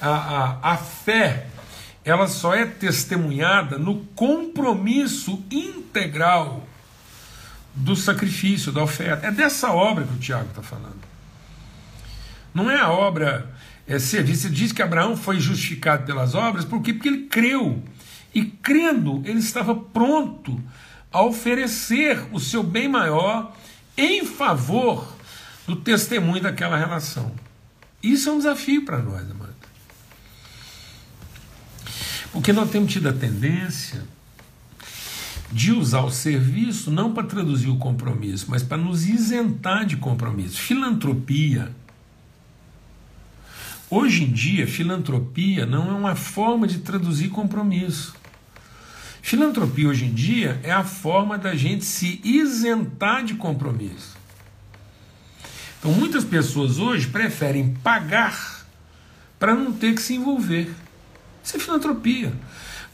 a, 0.00 0.10
a, 0.10 0.72
a 0.74 0.76
fé, 0.76 1.48
ela 2.04 2.28
só 2.28 2.54
é 2.54 2.64
testemunhada 2.64 3.76
no 3.76 4.04
compromisso 4.14 5.42
integral 5.50 6.64
do 7.74 7.96
sacrifício, 7.96 8.70
da 8.70 8.84
oferta. 8.84 9.26
É 9.26 9.32
dessa 9.32 9.72
obra 9.72 10.04
que 10.04 10.14
o 10.14 10.18
Tiago 10.18 10.50
está 10.50 10.62
falando. 10.62 11.07
Não 12.58 12.68
é 12.68 12.80
a 12.80 12.90
obra 12.90 13.48
é, 13.86 14.00
serviço. 14.00 14.50
Diz 14.50 14.72
que 14.72 14.82
Abraão 14.82 15.16
foi 15.16 15.38
justificado 15.38 16.04
pelas 16.04 16.34
obras, 16.34 16.64
por 16.64 16.82
quê? 16.82 16.92
Porque 16.92 17.08
ele 17.08 17.26
creu. 17.26 17.80
E 18.34 18.44
crendo, 18.44 19.22
ele 19.24 19.38
estava 19.38 19.76
pronto 19.76 20.60
a 21.12 21.22
oferecer 21.22 22.26
o 22.32 22.40
seu 22.40 22.64
bem 22.64 22.88
maior 22.88 23.56
em 23.96 24.24
favor 24.24 25.16
do 25.68 25.76
testemunho 25.76 26.42
daquela 26.42 26.76
relação. 26.76 27.32
Isso 28.02 28.28
é 28.28 28.32
um 28.32 28.38
desafio 28.38 28.84
para 28.84 28.98
nós, 28.98 29.22
amado. 29.30 29.54
Porque 32.32 32.52
nós 32.52 32.70
temos 32.70 32.92
tido 32.92 33.08
a 33.08 33.12
tendência 33.12 34.04
de 35.52 35.72
usar 35.72 36.02
o 36.02 36.10
serviço 36.10 36.90
não 36.90 37.14
para 37.14 37.26
traduzir 37.26 37.68
o 37.68 37.78
compromisso, 37.78 38.46
mas 38.48 38.62
para 38.62 38.76
nos 38.76 39.06
isentar 39.06 39.86
de 39.86 39.96
compromisso. 39.96 40.60
Filantropia 40.60 41.72
Hoje 43.90 44.24
em 44.24 44.30
dia, 44.30 44.66
filantropia 44.66 45.64
não 45.64 45.90
é 45.90 45.94
uma 45.94 46.14
forma 46.14 46.66
de 46.66 46.78
traduzir 46.80 47.30
compromisso. 47.30 48.14
Filantropia 49.22 49.88
hoje 49.88 50.04
em 50.04 50.12
dia 50.12 50.60
é 50.62 50.70
a 50.70 50.84
forma 50.84 51.38
da 51.38 51.54
gente 51.54 51.86
se 51.86 52.20
isentar 52.22 53.24
de 53.24 53.34
compromisso. 53.34 54.16
Então, 55.78 55.92
muitas 55.92 56.24
pessoas 56.24 56.78
hoje 56.78 57.06
preferem 57.06 57.74
pagar 57.82 58.66
para 59.38 59.54
não 59.54 59.72
ter 59.72 59.94
que 59.94 60.02
se 60.02 60.14
envolver. 60.14 60.70
Isso 61.42 61.56
é 61.56 61.60
filantropia. 61.60 62.32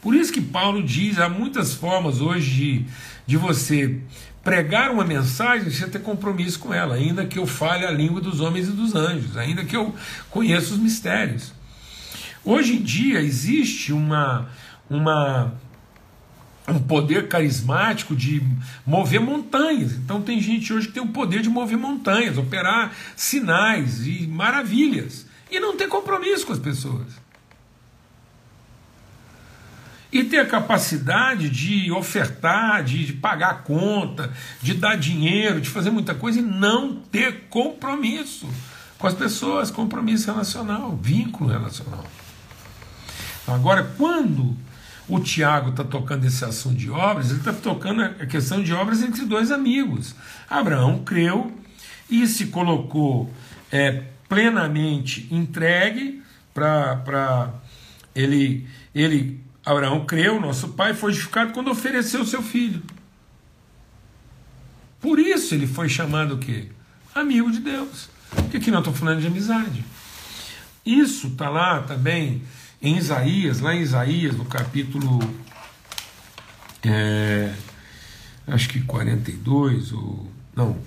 Por 0.01 0.15
isso 0.15 0.31
que 0.31 0.41
Paulo 0.41 0.83
diz, 0.83 1.19
há 1.19 1.27
muitas 1.27 1.73
formas 1.73 2.21
hoje 2.21 2.51
de, 2.51 2.85
de 3.25 3.37
você 3.37 3.99
pregar 4.45 4.91
uma 4.91 5.03
mensagem, 5.03 5.71
você 5.71 5.87
ter 5.87 6.03
compromisso 6.03 6.59
com 6.59 6.71
ela, 6.71 6.93
ainda 6.93 7.25
que 7.25 7.39
eu 7.39 7.47
fale 7.47 7.83
a 7.83 7.89
língua 7.89 8.21
dos 8.21 8.39
homens 8.39 8.67
e 8.67 8.71
dos 8.71 8.93
anjos, 8.93 9.35
ainda 9.35 9.65
que 9.65 9.75
eu 9.75 9.93
conheça 10.29 10.71
os 10.71 10.79
mistérios. 10.79 11.51
Hoje 12.43 12.75
em 12.75 12.81
dia 12.83 13.19
existe 13.21 13.91
uma, 13.91 14.47
uma, 14.87 15.51
um 16.67 16.77
poder 16.77 17.27
carismático 17.27 18.15
de 18.15 18.43
mover 18.85 19.19
montanhas. 19.19 19.93
Então 19.93 20.21
tem 20.21 20.39
gente 20.39 20.71
hoje 20.71 20.89
que 20.89 20.93
tem 20.93 21.03
o 21.03 21.07
poder 21.07 21.41
de 21.41 21.49
mover 21.49 21.79
montanhas, 21.79 22.37
operar 22.37 22.93
sinais 23.15 24.05
e 24.05 24.27
maravilhas, 24.27 25.25
e 25.49 25.59
não 25.59 25.75
ter 25.75 25.87
compromisso 25.87 26.45
com 26.45 26.53
as 26.53 26.59
pessoas 26.59 27.24
e 30.15 30.23
ter 30.23 30.39
a 30.39 30.45
capacidade 30.45 31.49
de 31.49 31.91
ofertar, 31.91 32.81
de, 32.85 33.07
de 33.07 33.11
pagar 33.11 33.49
a 33.49 33.55
conta, 33.55 34.31
de 34.61 34.73
dar 34.73 34.95
dinheiro, 34.95 35.59
de 35.59 35.69
fazer 35.69 35.89
muita 35.89 36.15
coisa 36.15 36.39
e 36.39 36.41
não 36.41 36.95
ter 36.95 37.47
compromisso 37.49 38.47
com 38.97 39.07
as 39.07 39.13
pessoas, 39.13 39.69
compromisso 39.69 40.31
relacional, 40.31 40.95
vínculo 40.95 41.49
relacional. 41.49 42.05
Agora, 43.45 43.83
quando 43.97 44.55
o 45.09 45.19
Tiago 45.19 45.71
está 45.71 45.83
tocando 45.83 46.25
esse 46.25 46.45
assunto 46.45 46.77
de 46.77 46.89
obras, 46.89 47.29
ele 47.29 47.39
está 47.39 47.51
tocando 47.51 48.01
a 48.03 48.25
questão 48.25 48.63
de 48.63 48.71
obras 48.71 49.03
entre 49.03 49.25
dois 49.25 49.51
amigos. 49.51 50.15
Abraão 50.49 51.03
creu 51.03 51.51
e 52.09 52.25
se 52.25 52.45
colocou 52.47 53.29
é, 53.69 54.03
plenamente 54.29 55.27
entregue 55.29 56.23
para 56.53 57.53
ele, 58.15 58.65
ele 58.93 59.43
Abraão 59.65 60.05
creu, 60.05 60.39
nosso 60.39 60.69
pai 60.69 60.93
foi 60.93 61.11
justificado 61.11 61.51
quando 61.51 61.71
ofereceu 61.71 62.23
seu 62.23 62.43
filho. 62.43 62.83
Por 65.01 65.19
isso 65.19 65.55
ele 65.55 65.65
foi 65.65 65.89
chamado 65.89 66.35
o 66.35 66.37
quê? 66.37 66.67
Amigo 67.13 67.51
de 67.51 67.59
Deus. 67.59 68.09
Porque 68.29 68.57
aqui 68.57 68.69
nós 68.69 68.81
estamos 68.81 68.99
falando 68.99 69.21
de 69.21 69.27
amizade. 69.27 69.83
Isso 70.85 71.27
está 71.27 71.49
lá 71.49 71.81
também 71.81 72.43
em 72.81 72.97
Isaías, 72.97 73.59
lá 73.59 73.73
em 73.73 73.81
Isaías, 73.81 74.35
no 74.35 74.45
capítulo. 74.45 75.19
É, 76.83 77.53
acho 78.47 78.69
que 78.69 78.81
42, 78.81 79.91
ou. 79.93 80.31
Não, 80.55 80.77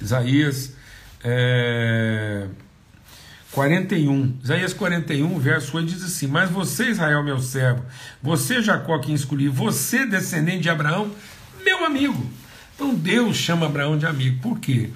Isaías. 0.00 0.74
É, 1.22 2.48
41, 3.52 4.38
Isaías 4.42 4.72
41, 4.72 5.38
verso 5.38 5.76
8 5.76 5.86
diz 5.86 6.02
assim: 6.02 6.26
Mas 6.26 6.50
você, 6.50 6.88
Israel, 6.88 7.22
meu 7.22 7.38
servo, 7.38 7.84
você, 8.22 8.62
Jacó, 8.62 8.98
quem 8.98 9.14
escolhi, 9.14 9.48
você, 9.48 10.06
descendente 10.06 10.60
de 10.60 10.70
Abraão, 10.70 11.10
meu 11.62 11.84
amigo. 11.84 12.30
Então 12.74 12.94
Deus 12.94 13.36
chama 13.36 13.66
Abraão 13.66 13.98
de 13.98 14.06
amigo. 14.06 14.40
Por 14.40 14.58
quê? 14.58 14.90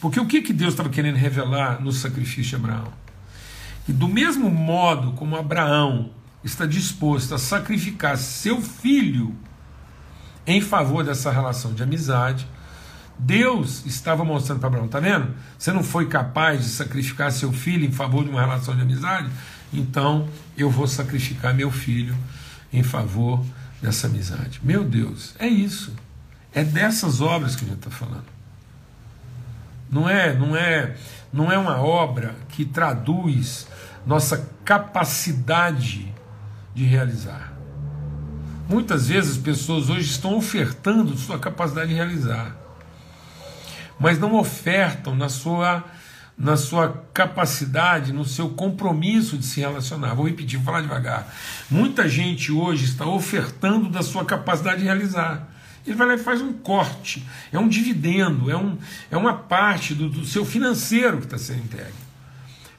Porque 0.00 0.18
o 0.18 0.26
que, 0.26 0.42
que 0.42 0.52
Deus 0.52 0.72
estava 0.72 0.88
querendo 0.88 1.16
revelar 1.16 1.80
no 1.80 1.92
sacrifício 1.92 2.50
de 2.50 2.56
Abraão? 2.56 2.92
Que 3.86 3.92
do 3.92 4.08
mesmo 4.08 4.50
modo 4.50 5.12
como 5.12 5.36
Abraão 5.36 6.10
está 6.42 6.66
disposto 6.66 7.34
a 7.34 7.38
sacrificar 7.38 8.16
seu 8.16 8.60
filho 8.60 9.36
em 10.46 10.60
favor 10.60 11.04
dessa 11.04 11.30
relação 11.30 11.74
de 11.74 11.82
amizade, 11.82 12.46
Deus 13.20 13.84
estava 13.84 14.24
mostrando 14.24 14.60
para 14.60 14.68
Abraão: 14.68 14.88
tá 14.88 14.98
vendo? 14.98 15.34
Você 15.58 15.72
não 15.72 15.82
foi 15.82 16.06
capaz 16.06 16.62
de 16.64 16.68
sacrificar 16.70 17.30
seu 17.30 17.52
filho 17.52 17.84
em 17.84 17.92
favor 17.92 18.24
de 18.24 18.30
uma 18.30 18.40
relação 18.40 18.74
de 18.74 18.82
amizade? 18.82 19.30
Então 19.72 20.28
eu 20.56 20.70
vou 20.70 20.86
sacrificar 20.86 21.54
meu 21.54 21.70
filho 21.70 22.16
em 22.72 22.82
favor 22.82 23.44
dessa 23.80 24.06
amizade. 24.06 24.60
Meu 24.62 24.84
Deus, 24.84 25.34
é 25.38 25.46
isso. 25.46 25.94
É 26.52 26.64
dessas 26.64 27.20
obras 27.20 27.54
que 27.54 27.64
a 27.64 27.68
gente 27.68 27.78
está 27.78 27.90
falando. 27.90 28.26
Não 29.90 30.08
é, 30.08 30.34
não 30.34 30.56
é, 30.56 30.96
não 31.32 31.52
é 31.52 31.58
uma 31.58 31.80
obra 31.80 32.34
que 32.48 32.64
traduz 32.64 33.66
nossa 34.06 34.48
capacidade 34.64 36.12
de 36.74 36.84
realizar. 36.84 37.52
Muitas 38.68 39.08
vezes 39.08 39.32
as 39.32 39.36
pessoas 39.36 39.90
hoje 39.90 40.08
estão 40.08 40.36
ofertando 40.36 41.16
sua 41.18 41.38
capacidade 41.38 41.88
de 41.88 41.94
realizar, 41.94 42.56
mas 44.00 44.18
não 44.18 44.34
ofertam 44.34 45.14
na 45.14 45.28
sua 45.28 45.84
na 46.36 46.56
sua 46.56 47.04
capacidade, 47.12 48.14
no 48.14 48.24
seu 48.24 48.48
compromisso 48.48 49.36
de 49.36 49.44
se 49.44 49.60
relacionar. 49.60 50.14
Vou 50.14 50.26
repetir, 50.26 50.56
vou 50.56 50.64
falar 50.64 50.80
devagar. 50.80 51.30
Muita 51.70 52.08
gente 52.08 52.50
hoje 52.50 52.86
está 52.86 53.04
ofertando 53.04 53.90
da 53.90 54.02
sua 54.02 54.24
capacidade 54.24 54.78
de 54.78 54.84
realizar. 54.84 55.46
Ele 55.86 55.94
vai 55.94 56.06
lá 56.06 56.14
e 56.14 56.18
faz 56.18 56.40
um 56.40 56.54
corte, 56.54 57.26
é 57.52 57.58
um 57.58 57.68
dividendo, 57.68 58.50
é, 58.50 58.56
um, 58.56 58.78
é 59.10 59.18
uma 59.18 59.34
parte 59.34 59.94
do, 59.94 60.08
do 60.08 60.24
seu 60.24 60.46
financeiro 60.46 61.18
que 61.18 61.24
está 61.24 61.36
sendo 61.36 61.64
entregue. 61.64 61.92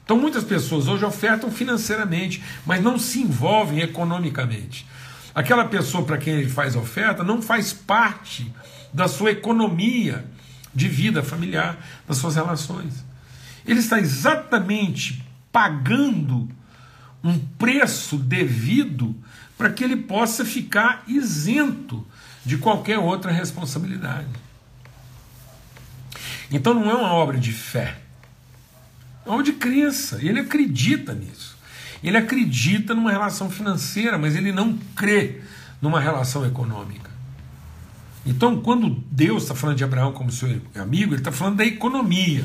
Então 0.04 0.18
muitas 0.18 0.42
pessoas 0.42 0.88
hoje 0.88 1.04
ofertam 1.04 1.48
financeiramente, 1.48 2.42
mas 2.66 2.82
não 2.82 2.98
se 2.98 3.20
envolvem 3.20 3.78
economicamente. 3.78 4.88
Aquela 5.32 5.66
pessoa 5.66 6.04
para 6.04 6.18
quem 6.18 6.34
ele 6.34 6.50
faz 6.50 6.74
oferta 6.74 7.22
não 7.22 7.40
faz 7.40 7.72
parte 7.72 8.52
da 8.92 9.06
sua 9.06 9.30
economia 9.30 10.24
de 10.74 10.88
vida 10.88 11.22
familiar, 11.22 11.78
das 12.06 12.16
suas 12.18 12.36
relações. 12.36 13.04
Ele 13.66 13.80
está 13.80 13.98
exatamente 13.98 15.24
pagando 15.50 16.48
um 17.22 17.38
preço 17.38 18.16
devido 18.16 19.14
para 19.56 19.70
que 19.70 19.84
ele 19.84 19.96
possa 19.96 20.44
ficar 20.44 21.04
isento 21.06 22.04
de 22.44 22.58
qualquer 22.58 22.98
outra 22.98 23.30
responsabilidade. 23.30 24.26
Então 26.50 26.74
não 26.74 26.90
é 26.90 26.94
uma 26.94 27.12
obra 27.12 27.38
de 27.38 27.52
fé, 27.52 27.98
é 29.24 29.28
uma 29.28 29.34
obra 29.34 29.44
de 29.44 29.52
crença. 29.52 30.18
Ele 30.20 30.40
acredita 30.40 31.14
nisso. 31.14 31.56
Ele 32.02 32.16
acredita 32.16 32.94
numa 32.94 33.12
relação 33.12 33.48
financeira, 33.48 34.18
mas 34.18 34.34
ele 34.34 34.50
não 34.50 34.76
crê 34.96 35.40
numa 35.80 36.00
relação 36.00 36.44
econômica. 36.44 37.11
Então, 38.24 38.60
quando 38.60 39.02
Deus 39.10 39.42
está 39.42 39.54
falando 39.54 39.76
de 39.76 39.84
Abraão 39.84 40.12
como 40.12 40.30
seu 40.30 40.48
amigo, 40.76 41.12
ele 41.12 41.20
está 41.20 41.32
falando 41.32 41.56
da 41.56 41.64
economia. 41.64 42.44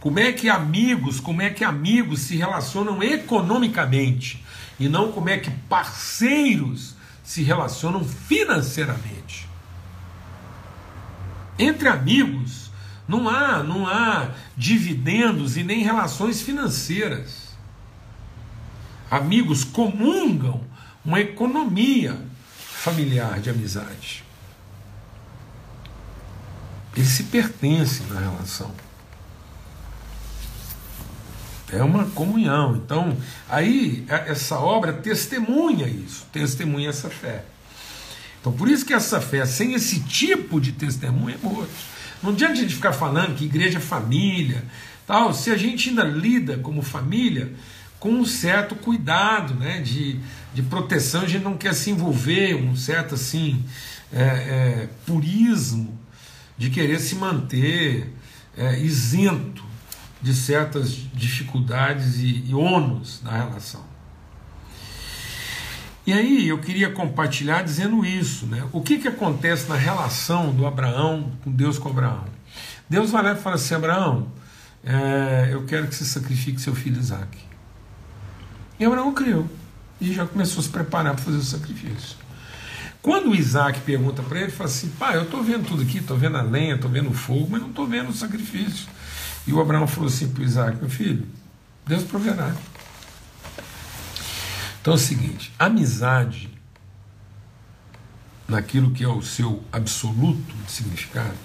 Como 0.00 0.20
é 0.20 0.32
que 0.32 0.48
amigos, 0.48 1.18
como 1.18 1.42
é 1.42 1.50
que 1.50 1.64
amigos 1.64 2.20
se 2.20 2.36
relacionam 2.36 3.02
economicamente 3.02 4.44
e 4.78 4.88
não 4.88 5.10
como 5.10 5.28
é 5.28 5.38
que 5.38 5.50
parceiros 5.50 6.94
se 7.24 7.42
relacionam 7.42 8.04
financeiramente. 8.04 9.48
Entre 11.58 11.88
amigos 11.88 12.70
não 13.08 13.28
há, 13.28 13.62
não 13.62 13.86
há 13.86 14.30
dividendos 14.56 15.56
e 15.56 15.64
nem 15.64 15.82
relações 15.82 16.42
financeiras. 16.42 17.56
Amigos 19.10 19.64
comungam 19.64 20.60
uma 21.04 21.20
economia 21.20 22.20
familiar 22.56 23.40
de 23.40 23.50
amizade. 23.50 24.25
Eles 26.96 27.10
se 27.10 27.24
pertencem 27.24 28.06
na 28.06 28.20
relação. 28.20 28.72
É 31.70 31.82
uma 31.82 32.06
comunhão. 32.06 32.76
Então, 32.76 33.16
aí 33.48 34.04
essa 34.08 34.58
obra 34.58 34.92
testemunha 34.92 35.86
isso, 35.86 36.26
testemunha 36.32 36.88
essa 36.88 37.10
fé. 37.10 37.44
Então, 38.40 38.52
por 38.52 38.68
isso 38.68 38.86
que 38.86 38.94
essa 38.94 39.20
fé, 39.20 39.44
sem 39.44 39.74
esse 39.74 40.00
tipo 40.00 40.60
de 40.60 40.72
testemunho, 40.72 41.34
é 41.34 41.38
morto. 41.46 41.70
Não 42.22 42.30
adianta 42.30 42.54
a 42.54 42.56
gente 42.56 42.74
ficar 42.74 42.92
falando 42.92 43.34
que 43.34 43.44
igreja 43.44 43.78
é 43.78 43.80
família, 43.80 44.64
tal, 45.06 45.34
se 45.34 45.50
a 45.50 45.56
gente 45.56 45.90
ainda 45.90 46.04
lida 46.04 46.56
como 46.58 46.80
família 46.80 47.52
com 47.98 48.10
um 48.10 48.24
certo 48.24 48.74
cuidado 48.74 49.54
né, 49.54 49.80
de, 49.80 50.20
de 50.54 50.62
proteção, 50.62 51.22
a 51.22 51.28
gente 51.28 51.42
não 51.42 51.56
quer 51.56 51.74
se 51.74 51.90
envolver, 51.90 52.54
um 52.54 52.76
certo 52.76 53.16
assim, 53.16 53.64
é, 54.12 54.22
é, 54.22 54.88
purismo 55.04 55.98
de 56.56 56.70
querer 56.70 56.98
se 56.98 57.14
manter 57.16 58.12
é, 58.56 58.78
isento 58.78 59.64
de 60.20 60.34
certas 60.34 60.90
dificuldades 61.12 62.16
e, 62.16 62.44
e 62.48 62.54
ônus 62.54 63.20
na 63.22 63.32
relação. 63.32 63.84
E 66.06 66.12
aí 66.12 66.48
eu 66.48 66.58
queria 66.58 66.90
compartilhar 66.90 67.62
dizendo 67.62 68.04
isso, 68.04 68.46
né? 68.46 68.64
O 68.72 68.80
que, 68.80 68.98
que 68.98 69.08
acontece 69.08 69.68
na 69.68 69.74
relação 69.74 70.54
do 70.54 70.64
Abraão 70.64 71.32
com 71.42 71.50
Deus 71.50 71.78
com 71.78 71.88
Abraão? 71.88 72.24
Deus 72.88 73.10
vai 73.10 73.24
lá 73.24 73.32
e 73.32 73.36
fala 73.36 73.56
assim, 73.56 73.74
Abraão, 73.74 74.28
é, 74.84 75.48
eu 75.50 75.64
quero 75.64 75.88
que 75.88 75.94
você 75.96 76.04
sacrifique 76.04 76.60
seu 76.60 76.76
filho 76.76 77.00
Isaac. 77.00 77.36
E 78.78 78.84
Abraão 78.84 79.12
creu 79.12 79.48
e 80.00 80.12
já 80.12 80.26
começou 80.26 80.60
a 80.60 80.62
se 80.62 80.68
preparar 80.68 81.14
para 81.14 81.24
fazer 81.24 81.38
o 81.38 81.42
sacrifício. 81.42 82.16
Quando 83.06 83.30
o 83.30 83.34
Isaac 83.36 83.82
pergunta 83.82 84.20
para 84.20 84.38
ele, 84.38 84.46
ele 84.46 84.52
fala 84.52 84.68
assim: 84.68 84.88
pai, 84.88 85.16
eu 85.16 85.22
estou 85.22 85.40
vendo 85.40 85.64
tudo 85.64 85.80
aqui, 85.80 85.98
estou 85.98 86.16
vendo 86.16 86.38
a 86.38 86.42
lenha, 86.42 86.74
estou 86.74 86.90
vendo 86.90 87.08
o 87.08 87.14
fogo, 87.14 87.46
mas 87.48 87.60
não 87.60 87.68
estou 87.68 87.86
vendo 87.86 88.08
o 88.08 88.12
sacrifício. 88.12 88.88
E 89.46 89.52
o 89.52 89.60
Abraão 89.60 89.86
falou 89.86 90.08
assim 90.08 90.28
para 90.28 90.42
o 90.42 90.44
Isaac: 90.44 90.76
Meu 90.78 90.90
filho, 90.90 91.24
Deus 91.86 92.02
proverá. 92.02 92.52
Então 94.80 94.94
é 94.94 94.96
o 94.96 94.98
seguinte: 94.98 95.54
amizade, 95.56 96.50
naquilo 98.48 98.90
que 98.90 99.04
é 99.04 99.08
o 99.08 99.22
seu 99.22 99.62
absoluto 99.70 100.52
significado, 100.66 101.36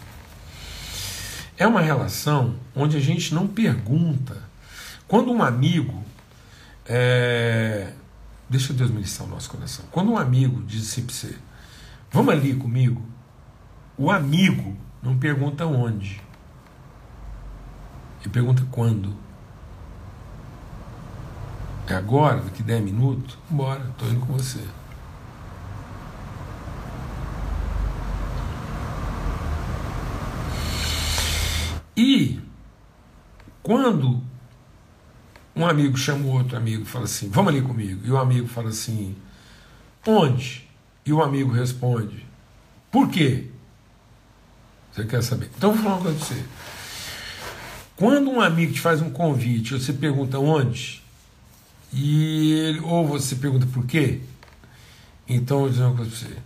é 1.60 1.68
uma 1.68 1.82
relação 1.82 2.56
onde 2.76 2.98
a 2.98 3.00
gente 3.00 3.36
não 3.36 3.46
pergunta. 3.48 4.36
Quando 5.08 5.32
um 5.32 5.44
amigo. 5.44 6.04
É, 6.88 7.94
deixa 8.50 8.74
Deus 8.74 8.90
ministrar 8.90 9.28
o 9.28 9.32
nosso 9.32 9.48
coração. 9.48 9.86
Quando 9.92 10.12
um 10.12 10.18
amigo 10.18 10.64
diz 10.64 10.90
assim 10.90 11.04
para 11.04 11.14
você: 11.14 11.36
Vamos 12.12 12.34
ali 12.34 12.54
comigo. 12.54 13.02
O 13.98 14.12
amigo 14.12 14.76
não 15.02 15.18
pergunta 15.18 15.66
onde. 15.66 16.22
Ele 18.20 18.30
pergunta 18.30 18.68
quando. 18.70 19.16
É 21.88 21.96
agora, 21.96 22.42
daqui 22.42 22.62
10 22.62 22.84
minutos? 22.84 23.38
Bora, 23.50 23.86
estou 23.90 24.10
indo 24.10 24.26
com 24.26 24.34
você. 24.34 24.64
E 31.96 32.42
quando 33.64 34.22
um 35.56 35.66
amigo 35.68 35.98
chama 35.98 36.26
o 36.26 36.30
outro 36.30 36.58
amigo 36.58 36.84
e 36.84 36.86
fala 36.86 37.06
assim, 37.06 37.30
vamos 37.30 37.54
ali 37.54 37.62
comigo, 37.62 38.06
e 38.06 38.12
o 38.12 38.18
amigo 38.18 38.48
fala 38.48 38.70
assim, 38.70 39.16
onde? 40.08 40.71
E 41.06 41.12
o 41.12 41.22
amigo 41.22 41.52
responde, 41.52 42.26
por 42.92 43.10
quê? 43.10 43.48
Você 44.92 45.06
quer 45.06 45.24
saber? 45.24 45.50
Então 45.58 45.74
vou 45.74 45.84
falar 45.84 45.96
uma 45.96 46.04
coisa 46.04 46.20
você. 46.20 46.44
Quando 47.96 48.30
um 48.30 48.42
amigo 48.42 48.74
te 48.74 48.82
faz 48.82 49.02
um 49.02 49.10
convite, 49.10 49.74
você 49.74 49.94
pergunta 49.94 50.38
onde, 50.40 51.02
e 51.94 52.52
ele, 52.54 52.80
ou 52.80 53.08
você 53.08 53.36
pergunta 53.36 53.66
por 53.68 53.86
quê, 53.86 54.22
então 55.28 55.58
eu 55.58 55.62
vou 55.62 55.70
dizer 55.70 55.84
uma 55.84 55.96
coisa 55.96 56.12
para 56.12 56.20
você. 56.20 56.38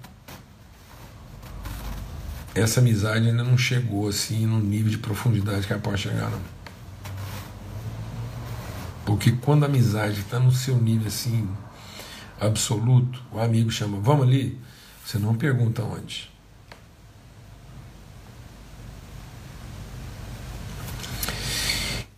Essa 2.54 2.80
amizade 2.80 3.28
ainda 3.28 3.44
não 3.44 3.58
chegou 3.58 4.08
assim 4.08 4.46
no 4.46 4.60
nível 4.60 4.89
de 4.89 4.98
profundidade 4.98 5.68
que 5.68 5.74
ela 5.74 5.82
pode 5.82 6.02
chegar, 6.02 6.30
não. 6.30 6.41
Porque 9.06 9.32
quando 9.34 9.63
a 9.63 9.65
amizade 9.68 10.22
está 10.22 10.39
no 10.39 10.52
seu 10.52 10.78
nível 10.78 11.08
assim 11.08 11.48
absoluto, 12.39 13.21
o 13.32 13.39
amigo 13.39 13.71
chama, 13.71 14.00
vamos 14.00 14.28
ali, 14.28 14.60
você 15.04 15.17
não 15.17 15.36
pergunta 15.36 15.84
onde. 15.84 16.30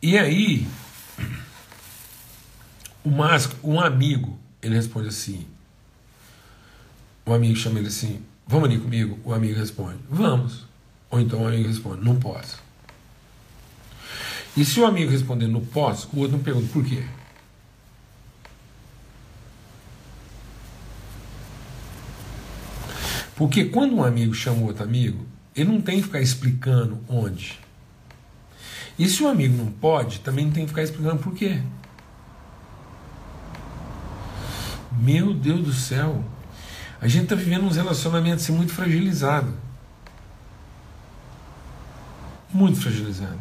E 0.01 0.17
aí, 0.17 0.67
o 3.03 3.09
um 3.63 3.79
amigo, 3.79 4.37
ele 4.61 4.75
responde 4.75 5.07
assim. 5.07 5.45
O 7.25 7.33
amigo 7.33 7.55
chama 7.55 7.79
ele 7.79 7.87
assim: 7.87 8.21
Vamos 8.47 8.69
ali 8.69 8.79
comigo? 8.79 9.19
O 9.23 9.33
amigo 9.33 9.57
responde: 9.59 9.99
Vamos. 10.09 10.65
Ou 11.09 11.19
então 11.19 11.41
o 11.41 11.47
amigo 11.47 11.67
responde: 11.67 12.05
Não 12.05 12.15
posso. 12.15 12.61
E 14.55 14.65
se 14.65 14.79
o 14.79 14.85
amigo 14.85 15.11
responder 15.11 15.47
não 15.47 15.63
posso, 15.63 16.09
o 16.13 16.19
outro 16.19 16.37
não 16.37 16.43
pergunta 16.43 16.67
por 16.71 16.83
quê. 16.83 17.03
Porque 23.37 23.65
quando 23.65 23.95
um 23.95 24.03
amigo 24.03 24.33
chama 24.33 24.63
outro 24.63 24.83
amigo, 24.83 25.23
ele 25.55 25.71
não 25.71 25.79
tem 25.79 25.97
que 25.97 26.03
ficar 26.03 26.19
explicando 26.19 26.99
onde. 27.07 27.59
E 28.97 29.07
se 29.07 29.21
o 29.21 29.27
amigo 29.27 29.55
não 29.55 29.71
pode, 29.71 30.21
também 30.21 30.45
não 30.45 30.51
tem 30.51 30.63
que 30.63 30.69
ficar 30.69 30.81
explicando 30.81 31.21
por 31.21 31.35
quê. 31.35 31.61
Meu 34.99 35.35
Deus 35.35 35.63
do 35.63 35.71
céu. 35.71 36.25
A 36.99 37.07
gente 37.07 37.25
está 37.25 37.35
vivendo 37.35 37.65
uns 37.65 37.75
relacionamentos 37.75 38.43
assim, 38.43 38.53
muito 38.53 38.73
fragilizados. 38.73 39.53
Muito 42.51 42.81
fragilizado. 42.81 43.39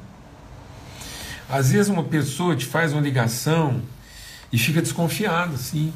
Às 1.48 1.70
vezes 1.70 1.88
uma 1.88 2.04
pessoa 2.04 2.54
te 2.54 2.66
faz 2.66 2.92
uma 2.92 3.00
ligação 3.00 3.80
e 4.52 4.58
fica 4.58 4.82
desconfiado, 4.82 5.54
assim. 5.54 5.90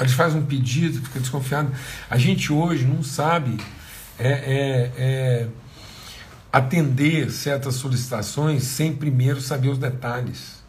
Ela 0.00 0.08
te 0.08 0.14
faz 0.14 0.34
um 0.34 0.46
pedido, 0.46 1.02
fica 1.02 1.20
desconfiado. 1.20 1.70
A 2.08 2.16
gente 2.16 2.50
hoje 2.50 2.86
não 2.86 3.02
sabe 3.02 3.62
é, 4.18 4.28
é, 4.28 4.92
é, 4.96 5.48
atender 6.50 7.30
certas 7.30 7.74
solicitações 7.74 8.62
sem 8.62 8.96
primeiro 8.96 9.42
saber 9.42 9.68
os 9.68 9.76
detalhes. 9.76 10.64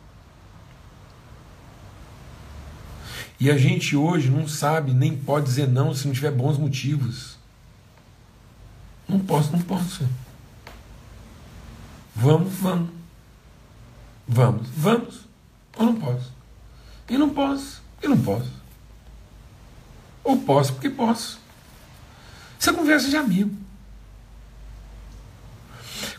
E 3.39 3.49
a 3.49 3.57
gente 3.57 3.95
hoje 3.95 4.29
não 4.29 4.49
sabe 4.49 4.93
nem 4.93 5.15
pode 5.15 5.45
dizer 5.45 5.65
não 5.65 5.95
se 5.95 6.05
não 6.07 6.13
tiver 6.13 6.31
bons 6.31 6.57
motivos. 6.57 7.37
Não 9.07 9.17
posso, 9.17 9.53
não 9.53 9.61
posso. 9.61 10.05
Vamos, 12.13 12.51
vamos. 12.55 12.89
Vamos, 14.27 14.67
vamos. 14.75 15.21
Ou 15.77 15.85
não 15.85 15.95
posso. 15.95 16.33
E 17.09 17.17
não 17.17 17.29
posso, 17.29 17.81
e 18.03 18.07
não 18.09 18.21
posso. 18.21 18.60
Ou 20.23 20.37
posso 20.37 20.73
porque 20.73 20.89
posso. 20.89 21.39
Isso 22.59 22.69
é 22.69 22.73
conversa 22.73 23.09
de 23.09 23.17
amigo. 23.17 23.55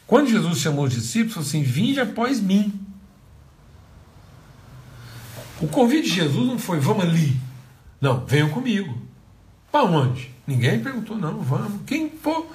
Quando 0.06 0.28
Jesus 0.28 0.58
chamou 0.58 0.84
os 0.84 0.92
discípulos, 0.92 1.34
falou 1.34 1.48
assim: 1.48 1.62
Vinde 1.62 2.00
após 2.00 2.40
mim. 2.40 2.78
O 5.60 5.68
convite 5.68 6.08
de 6.08 6.16
Jesus 6.16 6.46
não 6.46 6.58
foi, 6.58 6.80
vamos 6.80 7.04
ali. 7.04 7.40
Não, 8.00 8.26
venham 8.26 8.50
comigo. 8.50 9.00
Para 9.70 9.84
onde? 9.84 10.34
Ninguém 10.44 10.82
perguntou, 10.82 11.16
não, 11.16 11.40
vamos. 11.40 11.80
Quem 11.86 12.10
for. 12.10 12.46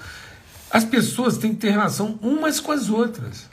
As 0.70 0.84
pessoas 0.84 1.38
têm 1.38 1.56
que 1.56 1.62
ter 1.62 1.72
relação 1.72 2.20
umas 2.22 2.60
com 2.60 2.74
as 2.74 2.90
outras. 2.90 3.50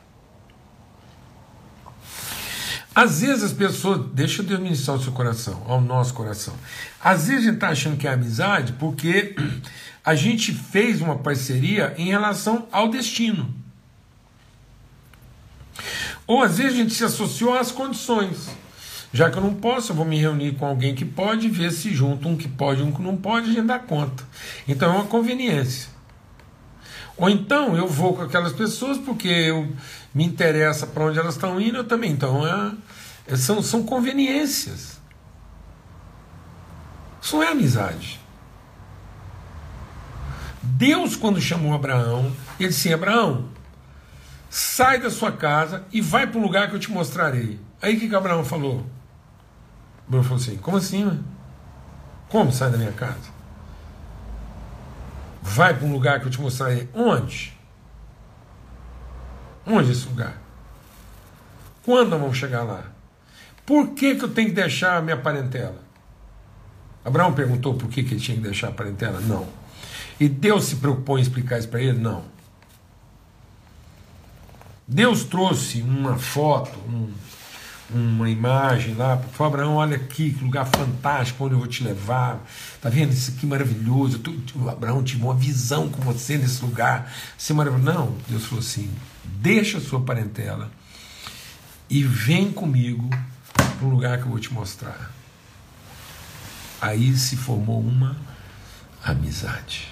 Às 2.95 3.23
vezes 3.23 3.43
as 3.43 3.53
pessoas. 3.53 4.07
Deixa 4.13 4.43
Deus 4.43 4.61
ministrar 4.61 4.97
o 4.97 5.03
seu 5.03 5.13
coração, 5.13 5.63
ao 5.67 5.81
nosso 5.81 6.15
coração. 6.15 6.55
Às 7.03 7.27
vezes 7.27 7.43
a 7.43 7.47
gente 7.47 7.55
está 7.55 7.69
achando 7.71 7.97
que 7.97 8.07
é 8.07 8.13
amizade 8.13 8.75
porque 8.75 9.35
a 10.05 10.15
gente 10.15 10.53
fez 10.53 11.01
uma 11.01 11.17
parceria 11.17 11.95
em 11.99 12.07
relação 12.07 12.69
ao 12.71 12.89
destino. 12.89 13.53
Ou 16.27 16.43
às 16.43 16.59
vezes 16.59 16.75
a 16.75 16.77
gente 16.77 16.95
se 16.95 17.05
associou 17.05 17.59
às 17.59 17.73
condições. 17.73 18.49
Já 19.13 19.31
que 19.31 19.39
eu 19.39 19.43
não 19.43 19.55
posso, 19.55 19.93
eu 19.93 19.97
vou 19.97 20.05
me 20.05 20.19
reunir 20.19 20.53
com 20.53 20.67
alguém 20.67 20.95
que 20.95 21.05
pode, 21.05 21.49
ver 21.49 21.71
se 21.71 21.95
junto 21.95 22.29
um 22.29 22.37
que 22.37 22.49
pode 22.49 22.83
um 22.83 22.91
que 22.91 23.03
não 23.03 23.17
pode, 23.17 23.51
a 23.51 23.53
gente 23.53 23.67
dá 23.67 23.79
conta. 23.79 24.25
Então 24.67 24.93
é 24.93 24.97
uma 24.97 25.05
conveniência. 25.05 25.89
Ou 27.17 27.31
então 27.31 27.77
eu 27.77 27.87
vou 27.87 28.15
com 28.15 28.23
aquelas 28.23 28.53
pessoas 28.53 28.99
porque 28.99 29.29
eu 29.29 29.73
me 30.15 30.25
interessa 30.25 30.87
para 30.87 31.05
onde 31.05 31.19
elas 31.19 31.35
estão 31.35 31.61
indo, 31.61 31.79
eu 31.79 31.85
também. 31.85 32.13
Então 32.13 32.47
é, 32.47 32.73
é, 33.27 33.37
são, 33.37 33.61
são 33.61 33.83
conveniências. 33.83 35.01
Isso 37.21 37.37
não 37.37 37.43
é 37.43 37.49
amizade. 37.49 38.21
Deus, 40.63 41.17
quando 41.17 41.41
chamou 41.41 41.75
Abraão, 41.75 42.33
ele 42.61 42.69
disse: 42.69 42.93
Abraão, 42.93 43.49
sai 44.49 45.01
da 45.01 45.11
sua 45.11 45.33
casa 45.33 45.85
e 45.93 46.01
vai 46.01 46.27
para 46.27 46.39
o 46.39 46.43
lugar 46.43 46.69
que 46.69 46.77
eu 46.77 46.81
te 46.81 46.91
mostrarei. 46.91 47.59
Aí 47.83 47.97
o 47.97 48.01
que, 48.01 48.09
que 48.09 48.15
Abraão 48.15 48.45
falou? 48.45 48.87
Bruno 50.07 50.25
falou 50.25 50.39
assim: 50.39 50.57
Como 50.57 50.77
assim, 50.77 51.05
mano? 51.05 51.25
Como 52.29 52.53
sai 52.53 52.71
da 52.71 52.79
minha 52.79 52.93
casa? 52.93 53.35
Vai 55.43 55.75
para 55.75 55.87
um 55.87 55.93
lugar 55.93 56.21
que 56.21 56.27
eu 56.27 56.31
te 56.31 56.41
mostrarei. 56.41 56.89
Onde? 56.95 57.54
Onde 59.67 59.93
esse 59.93 60.07
lugar? 60.07 60.41
Quando 61.85 62.11
nós 62.11 62.21
vamos 62.21 62.37
chegar 62.37 62.63
lá? 62.63 62.85
Por 63.65 63.89
que, 63.89 64.15
que 64.15 64.25
eu 64.25 64.29
tenho 64.29 64.49
que 64.49 64.55
deixar 64.55 64.99
a 64.99 65.03
minha 65.03 65.17
parentela? 65.17 65.83
Abraão 67.05 67.33
perguntou 67.33 67.75
por 67.75 67.89
que, 67.89 68.03
que 68.03 68.15
ele 68.15 68.21
tinha 68.21 68.37
que 68.37 68.43
deixar 68.43 68.69
a 68.69 68.73
parentela? 68.73 69.21
Não. 69.21 69.47
E 70.19 70.29
Deus 70.29 70.65
se 70.65 70.77
preocupou 70.77 71.19
em 71.19 71.23
explicar 71.23 71.59
isso 71.59 71.69
para 71.69 71.81
ele? 71.81 71.99
Não. 71.99 72.25
Deus 74.87 75.25
trouxe 75.25 75.81
uma 75.83 76.19
foto, 76.19 76.79
um, 76.89 77.11
uma 77.91 78.31
imagem 78.31 78.95
lá, 78.95 79.17
favor, 79.17 79.47
Abraão, 79.47 79.75
olha 79.75 79.97
aqui, 79.97 80.33
que 80.33 80.43
lugar 80.43 80.65
fantástico, 80.65 81.45
onde 81.45 81.55
eu 81.55 81.59
vou 81.59 81.69
te 81.69 81.85
levar. 81.85 82.43
Tá 82.81 82.89
vendo 82.89 83.13
isso 83.13 83.33
aqui 83.33 83.47
maravilhoso? 83.47 84.19
Tu, 84.19 84.33
tu, 84.33 84.69
Abraão 84.69 85.03
tive 85.03 85.23
uma 85.23 85.35
visão 85.35 85.89
com 85.89 86.01
você 86.01 86.39
nesse 86.39 86.65
lugar. 86.65 87.13
Isso 87.37 87.53
é 87.53 87.55
maravilhoso. 87.55 87.93
Não, 87.93 88.17
Deus 88.29 88.45
falou 88.45 88.61
assim: 88.61 88.91
deixa 89.25 89.79
a 89.79 89.81
sua 89.81 90.01
parentela 90.01 90.71
e 91.91 92.03
vem 92.03 92.51
comigo 92.51 93.09
para 93.53 93.87
um 93.87 93.91
lugar 93.91 94.19
que 94.19 94.25
eu 94.25 94.31
vou 94.31 94.39
te 94.39 94.53
mostrar. 94.53 95.11
Aí 96.81 97.17
se 97.17 97.37
formou 97.37 97.81
uma 97.81 98.17
amizade. 99.03 99.89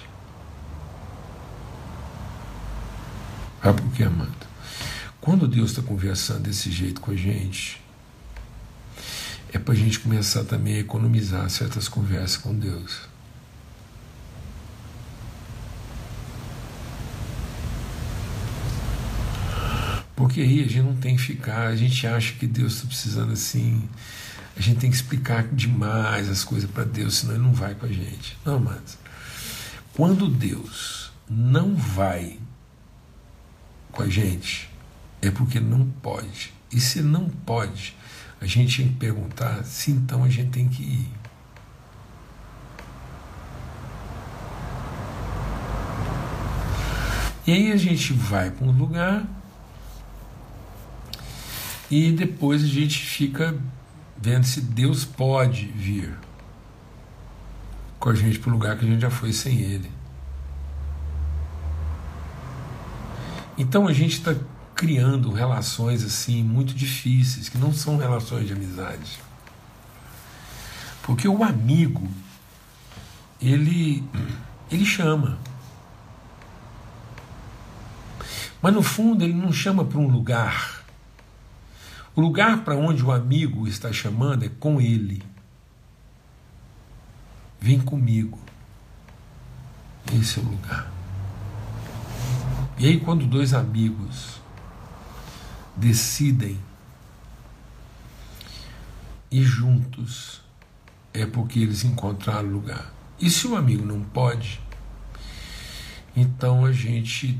Sabe 3.61 3.81
por 3.81 3.91
quê, 3.91 4.03
amado? 4.03 4.31
Quando 5.21 5.47
Deus 5.47 5.69
está 5.69 5.81
conversando 5.81 6.41
desse 6.41 6.69
jeito 6.69 6.99
com 6.99 7.11
a 7.11 7.15
gente, 7.15 7.82
é 9.53 9.59
para 9.59 9.73
a 9.73 9.77
gente 9.77 9.99
começar 9.99 10.43
também 10.43 10.75
a 10.75 10.79
economizar 10.79 11.47
certas 11.49 11.87
conversas 11.87 12.37
com 12.37 12.53
Deus. 12.55 13.01
Porque 20.15 20.41
aí 20.41 20.61
a 20.61 20.63
gente 20.63 20.81
não 20.81 20.95
tem 20.95 21.15
que 21.15 21.21
ficar, 21.21 21.67
a 21.67 21.75
gente 21.75 22.05
acha 22.07 22.33
que 22.33 22.47
Deus 22.47 22.73
está 22.73 22.87
precisando 22.87 23.33
assim, 23.33 23.87
a 24.57 24.61
gente 24.61 24.79
tem 24.79 24.89
que 24.89 24.95
explicar 24.95 25.43
demais 25.43 26.29
as 26.29 26.43
coisas 26.43 26.69
para 26.69 26.83
Deus, 26.83 27.17
senão 27.17 27.35
Ele 27.35 27.43
não 27.43 27.53
vai 27.53 27.75
com 27.75 27.85
a 27.85 27.89
gente. 27.89 28.37
Não, 28.43 28.59
mas 28.59 28.97
quando 29.93 30.27
Deus 30.27 31.11
não 31.29 31.75
vai 31.75 32.39
com 33.91 34.01
a 34.01 34.09
gente, 34.09 34.69
é 35.21 35.29
porque 35.29 35.59
não 35.59 35.85
pode. 36.01 36.53
E 36.71 36.79
se 36.79 37.01
não 37.01 37.29
pode, 37.29 37.95
a 38.43 38.45
gente 38.45 38.83
tem 38.83 38.91
que 38.91 38.99
perguntar 38.99 39.63
se 39.63 39.89
então 39.89 40.21
a 40.21 40.27
gente 40.27 40.49
tem 40.49 40.67
que 40.67 40.83
ir. 40.83 41.09
E 47.47 47.53
aí 47.53 47.71
a 47.71 47.77
gente 47.77 48.11
vai 48.11 48.51
para 48.51 48.67
um 48.67 48.71
lugar 48.71 49.25
e 51.89 52.11
depois 52.11 52.65
a 52.65 52.67
gente 52.67 52.99
fica 52.99 53.57
vendo 54.17 54.43
se 54.43 54.59
Deus 54.59 55.05
pode 55.05 55.67
vir 55.67 56.13
com 57.97 58.09
a 58.09 58.15
gente 58.15 58.39
para 58.39 58.49
o 58.49 58.53
lugar 58.53 58.77
que 58.77 58.83
a 58.83 58.89
gente 58.89 59.01
já 59.01 59.09
foi 59.09 59.31
sem 59.31 59.61
Ele. 59.61 59.89
Então 63.57 63.87
a 63.87 63.93
gente 63.93 64.13
está 64.13 64.35
criando 64.75 65.31
relações 65.31 66.03
assim 66.03 66.43
muito 66.43 66.73
difíceis, 66.73 67.49
que 67.49 67.57
não 67.57 67.73
são 67.73 67.97
relações 67.97 68.47
de 68.47 68.53
amizade. 68.53 69.19
Porque 71.03 71.27
o 71.27 71.43
amigo, 71.43 72.07
ele, 73.41 74.03
ele 74.71 74.85
chama. 74.85 75.37
Mas 78.61 78.73
no 78.73 78.81
fundo 78.81 79.23
ele 79.23 79.33
não 79.33 79.51
chama 79.51 79.83
para 79.83 79.99
um 79.99 80.07
lugar. 80.07 80.83
O 82.15 82.21
lugar 82.21 82.63
para 82.63 82.75
onde 82.75 83.03
o 83.03 83.11
amigo 83.11 83.67
está 83.67 83.91
chamando 83.91 84.45
é 84.45 84.49
com 84.49 84.79
ele. 84.79 85.21
Vem 87.59 87.79
comigo. 87.79 88.39
Esse 90.13 90.39
é 90.39 90.43
o 90.43 90.45
lugar. 90.45 90.91
E 92.77 92.87
aí, 92.87 92.99
quando 92.99 93.25
dois 93.25 93.53
amigos 93.53 94.32
decidem 95.75 96.59
ir 99.31 99.43
juntos, 99.43 100.41
é 101.13 101.25
porque 101.25 101.59
eles 101.59 101.83
encontraram 101.83 102.49
lugar. 102.49 102.93
E 103.19 103.29
se 103.29 103.47
o 103.47 103.55
amigo 103.55 103.85
não 103.85 104.01
pode, 104.01 104.61
então 106.15 106.65
a 106.65 106.71
gente 106.71 107.39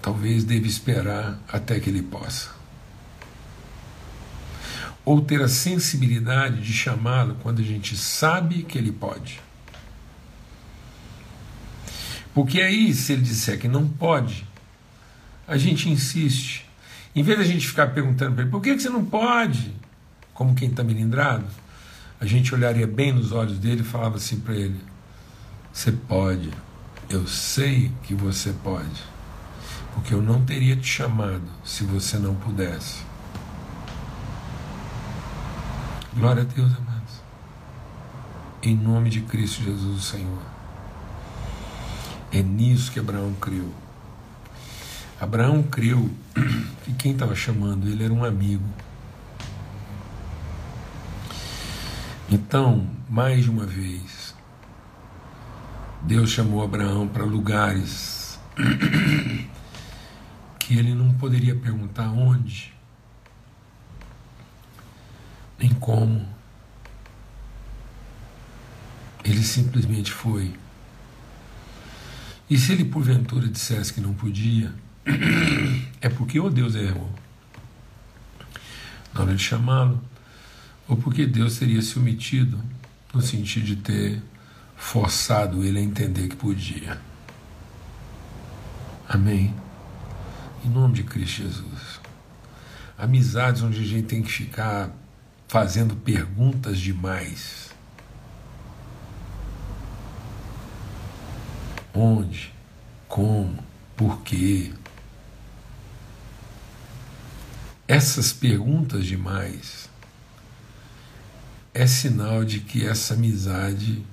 talvez 0.00 0.44
deve 0.44 0.68
esperar 0.68 1.40
até 1.48 1.80
que 1.80 1.90
ele 1.90 2.02
possa. 2.02 2.50
Ou 5.04 5.20
ter 5.20 5.42
a 5.42 5.48
sensibilidade 5.48 6.60
de 6.60 6.72
chamá-lo 6.72 7.36
quando 7.42 7.60
a 7.60 7.64
gente 7.64 7.96
sabe 7.96 8.62
que 8.62 8.76
ele 8.76 8.92
pode. 8.92 9.40
Porque 12.34 12.60
aí, 12.60 12.94
se 12.94 13.14
ele 13.14 13.22
disser 13.22 13.58
que 13.58 13.66
não 13.66 13.88
pode, 13.88 14.46
a 15.46 15.56
gente 15.56 15.88
insiste. 15.88 16.67
Em 17.14 17.22
vez 17.22 17.38
da 17.38 17.44
gente 17.44 17.66
ficar 17.66 17.88
perguntando 17.88 18.34
para 18.34 18.42
ele, 18.42 18.50
por 18.50 18.60
que, 18.60 18.74
que 18.74 18.82
você 18.82 18.88
não 18.88 19.04
pode? 19.04 19.74
Como 20.34 20.54
quem 20.54 20.68
está 20.68 20.84
melindrado, 20.84 21.46
a 22.20 22.26
gente 22.26 22.54
olharia 22.54 22.86
bem 22.86 23.12
nos 23.12 23.32
olhos 23.32 23.58
dele 23.58 23.80
e 23.80 23.84
falava 23.84 24.16
assim 24.16 24.40
para 24.40 24.54
ele: 24.54 24.80
Você 25.72 25.92
pode, 25.92 26.50
eu 27.08 27.26
sei 27.26 27.90
que 28.02 28.14
você 28.14 28.52
pode, 28.62 29.02
porque 29.94 30.12
eu 30.14 30.22
não 30.22 30.44
teria 30.44 30.76
te 30.76 30.86
chamado 30.86 31.48
se 31.64 31.84
você 31.84 32.18
não 32.18 32.34
pudesse. 32.34 33.02
Glória 36.14 36.42
a 36.42 36.46
Deus, 36.46 36.72
amados. 36.76 37.22
Em 38.62 38.76
nome 38.76 39.08
de 39.08 39.20
Cristo 39.20 39.62
Jesus, 39.62 39.98
o 39.98 40.00
Senhor. 40.00 40.42
É 42.32 42.42
nisso 42.42 42.90
que 42.90 42.98
Abraão 42.98 43.32
creu. 43.40 43.72
Abraão 45.20 45.64
creu 45.64 46.08
que 46.84 46.92
quem 46.94 47.12
estava 47.12 47.34
chamando 47.34 47.88
ele 47.88 48.04
era 48.04 48.12
um 48.12 48.24
amigo. 48.24 48.64
Então, 52.30 52.88
mais 53.08 53.48
uma 53.48 53.66
vez, 53.66 54.34
Deus 56.02 56.30
chamou 56.30 56.62
Abraão 56.62 57.08
para 57.08 57.24
lugares 57.24 58.38
que 60.58 60.78
ele 60.78 60.94
não 60.94 61.12
poderia 61.14 61.56
perguntar 61.56 62.10
onde, 62.10 62.72
nem 65.58 65.70
como. 65.70 66.28
Ele 69.24 69.42
simplesmente 69.42 70.12
foi. 70.12 70.54
E 72.48 72.56
se 72.56 72.72
ele 72.72 72.84
porventura 72.84 73.48
dissesse 73.48 73.92
que 73.92 74.00
não 74.00 74.14
podia, 74.14 74.72
é 76.00 76.08
porque 76.08 76.38
ou 76.38 76.50
Deus 76.50 76.74
errou 76.74 77.12
na 79.18 79.22
hora 79.22 79.34
de 79.34 79.42
chamá-lo, 79.42 80.00
ou 80.86 80.96
porque 80.96 81.26
Deus 81.26 81.58
teria 81.58 81.82
se 81.82 81.98
omitido 81.98 82.60
no 83.12 83.20
sentido 83.20 83.66
de 83.66 83.76
ter 83.76 84.22
forçado 84.76 85.64
ele 85.64 85.78
a 85.78 85.82
entender 85.82 86.28
que 86.28 86.36
podia. 86.36 87.00
Amém? 89.08 89.54
Em 90.64 90.68
nome 90.68 90.94
de 90.94 91.02
Cristo 91.02 91.42
Jesus. 91.42 92.00
Amizades 92.96 93.62
onde 93.62 93.80
a 93.80 93.86
gente 93.86 94.06
tem 94.06 94.22
que 94.22 94.30
ficar 94.30 94.90
fazendo 95.48 95.96
perguntas 95.96 96.78
demais. 96.78 97.70
Onde? 101.94 102.52
Como? 103.08 103.58
Por 103.96 104.20
quê? 104.22 104.72
Essas 107.88 108.34
perguntas 108.34 109.06
demais 109.06 109.88
é 111.72 111.86
sinal 111.86 112.44
de 112.44 112.60
que 112.60 112.86
essa 112.86 113.14
amizade 113.14 114.04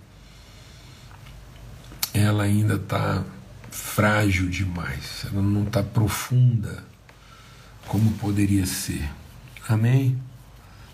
ela 2.13 2.43
ainda 2.43 2.75
está 2.75 3.21
frágil 3.69 4.49
demais, 4.49 5.25
ela 5.25 5.41
não 5.41 5.63
está 5.63 5.83
profunda 5.83 6.85
como 7.85 8.13
poderia 8.13 8.65
ser. 8.65 9.11
Amém? 9.67 10.17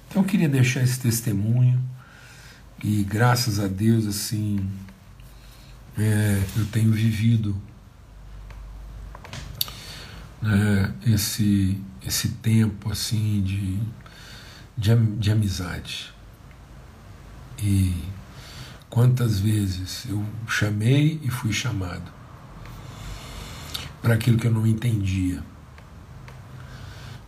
Então 0.09 0.23
eu 0.23 0.27
queria 0.27 0.49
deixar 0.49 0.81
esse 0.81 0.99
testemunho 0.99 1.79
e 2.83 3.03
graças 3.03 3.59
a 3.59 3.67
Deus 3.67 4.07
assim 4.07 4.59
é, 5.99 6.41
eu 6.57 6.65
tenho 6.65 6.91
vivido 6.91 7.55
né, 10.41 10.93
esse 11.05 11.79
esse 12.05 12.29
tempo 12.29 12.91
assim 12.91 13.41
de, 13.43 13.77
de, 14.75 14.95
de 15.17 15.31
amizade 15.31 16.11
e 17.61 17.95
quantas 18.89 19.39
vezes 19.39 20.05
eu 20.09 20.25
chamei 20.47 21.19
e 21.23 21.29
fui 21.29 21.53
chamado 21.53 22.11
para 24.01 24.15
aquilo 24.15 24.37
que 24.37 24.47
eu 24.47 24.51
não 24.51 24.65
entendia. 24.65 25.43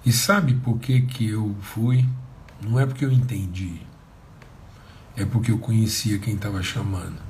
E 0.04 0.12
sabe 0.12 0.56
por 0.56 0.80
que, 0.80 1.02
que 1.02 1.30
eu 1.30 1.56
fui? 1.62 2.04
Não 2.62 2.80
é 2.80 2.86
porque 2.86 3.06
eu 3.06 3.12
entendi, 3.12 3.82
é 5.16 5.24
porque 5.24 5.52
eu 5.52 5.60
conhecia 5.60 6.18
quem 6.18 6.34
estava 6.34 6.64
chamando. 6.64 7.22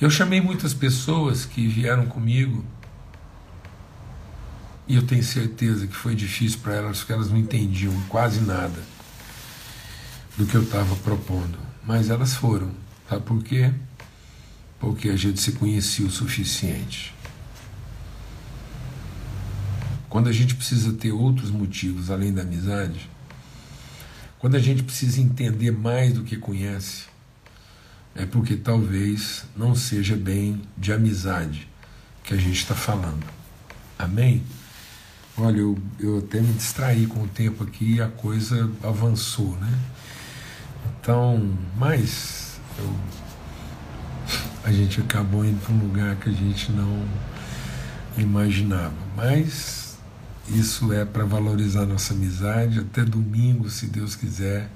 Eu 0.00 0.10
chamei 0.10 0.40
muitas 0.40 0.72
pessoas 0.72 1.44
que 1.44 1.66
vieram 1.66 2.06
comigo 2.06 2.64
e 4.88 4.96
eu 4.96 5.02
tenho 5.06 5.22
certeza 5.22 5.86
que 5.86 5.94
foi 5.94 6.14
difícil 6.14 6.60
para 6.60 6.74
elas, 6.74 6.98
porque 6.98 7.12
elas 7.12 7.30
não 7.30 7.36
entendiam 7.36 7.92
quase 8.08 8.40
nada 8.40 8.82
do 10.36 10.46
que 10.46 10.54
eu 10.54 10.62
estava 10.62 10.96
propondo. 10.96 11.58
Mas 11.84 12.08
elas 12.08 12.34
foram. 12.34 12.72
Sabe 13.08 13.22
por 13.22 13.42
quê? 13.42 13.70
Porque 14.80 15.10
a 15.10 15.16
gente 15.16 15.40
se 15.40 15.52
conhecia 15.52 16.06
o 16.06 16.10
suficiente. 16.10 17.14
Quando 20.08 20.28
a 20.28 20.32
gente 20.32 20.54
precisa 20.54 20.92
ter 20.94 21.12
outros 21.12 21.50
motivos 21.50 22.10
além 22.10 22.32
da 22.32 22.40
amizade, 22.40 23.10
quando 24.38 24.54
a 24.54 24.60
gente 24.60 24.82
precisa 24.82 25.20
entender 25.20 25.70
mais 25.70 26.14
do 26.14 26.24
que 26.24 26.36
conhece, 26.36 27.04
é 28.14 28.24
porque 28.24 28.56
talvez 28.56 29.44
não 29.54 29.74
seja 29.74 30.16
bem 30.16 30.62
de 30.78 30.92
amizade 30.92 31.68
que 32.24 32.32
a 32.32 32.38
gente 32.38 32.56
está 32.56 32.74
falando. 32.74 33.24
Amém? 33.98 34.42
Olha, 35.40 35.58
eu, 35.58 35.78
eu 36.00 36.18
até 36.18 36.40
me 36.40 36.52
distraí 36.52 37.06
com 37.06 37.22
o 37.22 37.28
tempo 37.28 37.62
aqui 37.62 37.94
e 37.94 38.02
a 38.02 38.08
coisa 38.08 38.68
avançou, 38.82 39.56
né? 39.60 39.72
Então, 41.00 41.56
mas 41.76 42.58
eu, 42.76 42.96
a 44.64 44.72
gente 44.72 45.00
acabou 45.00 45.44
indo 45.44 45.60
para 45.60 45.72
um 45.72 45.78
lugar 45.78 46.16
que 46.16 46.28
a 46.28 46.32
gente 46.32 46.72
não 46.72 47.04
imaginava. 48.16 48.92
Mas 49.16 49.96
isso 50.48 50.92
é 50.92 51.04
para 51.04 51.24
valorizar 51.24 51.86
nossa 51.86 52.14
amizade. 52.14 52.80
Até 52.80 53.04
domingo, 53.04 53.70
se 53.70 53.86
Deus 53.86 54.16
quiser, 54.16 54.68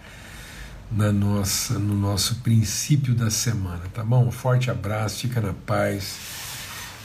na 0.92 1.10
nossa, 1.10 1.76
no 1.76 1.94
nosso 1.94 2.36
princípio 2.36 3.14
da 3.14 3.30
semana, 3.30 3.82
tá 3.92 4.04
bom? 4.04 4.28
Um 4.28 4.30
forte 4.30 4.70
abraço, 4.70 5.22
fica 5.22 5.40
na 5.40 5.52
paz. 5.52 6.41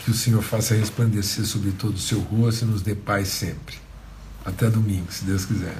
Que 0.08 0.12
o 0.12 0.16
Senhor 0.16 0.42
faça 0.42 0.74
resplandecer 0.74 1.46
sobre 1.46 1.72
todo 1.72 1.96
o 1.96 2.00
seu 2.00 2.22
rosto 2.22 2.64
e 2.64 2.68
nos 2.70 2.82
dê 2.82 2.96
paz 2.96 3.28
sempre. 3.28 3.76
Até 4.46 4.70
domingo, 4.70 5.12
se 5.12 5.26
Deus 5.26 5.44
quiser. 5.44 5.76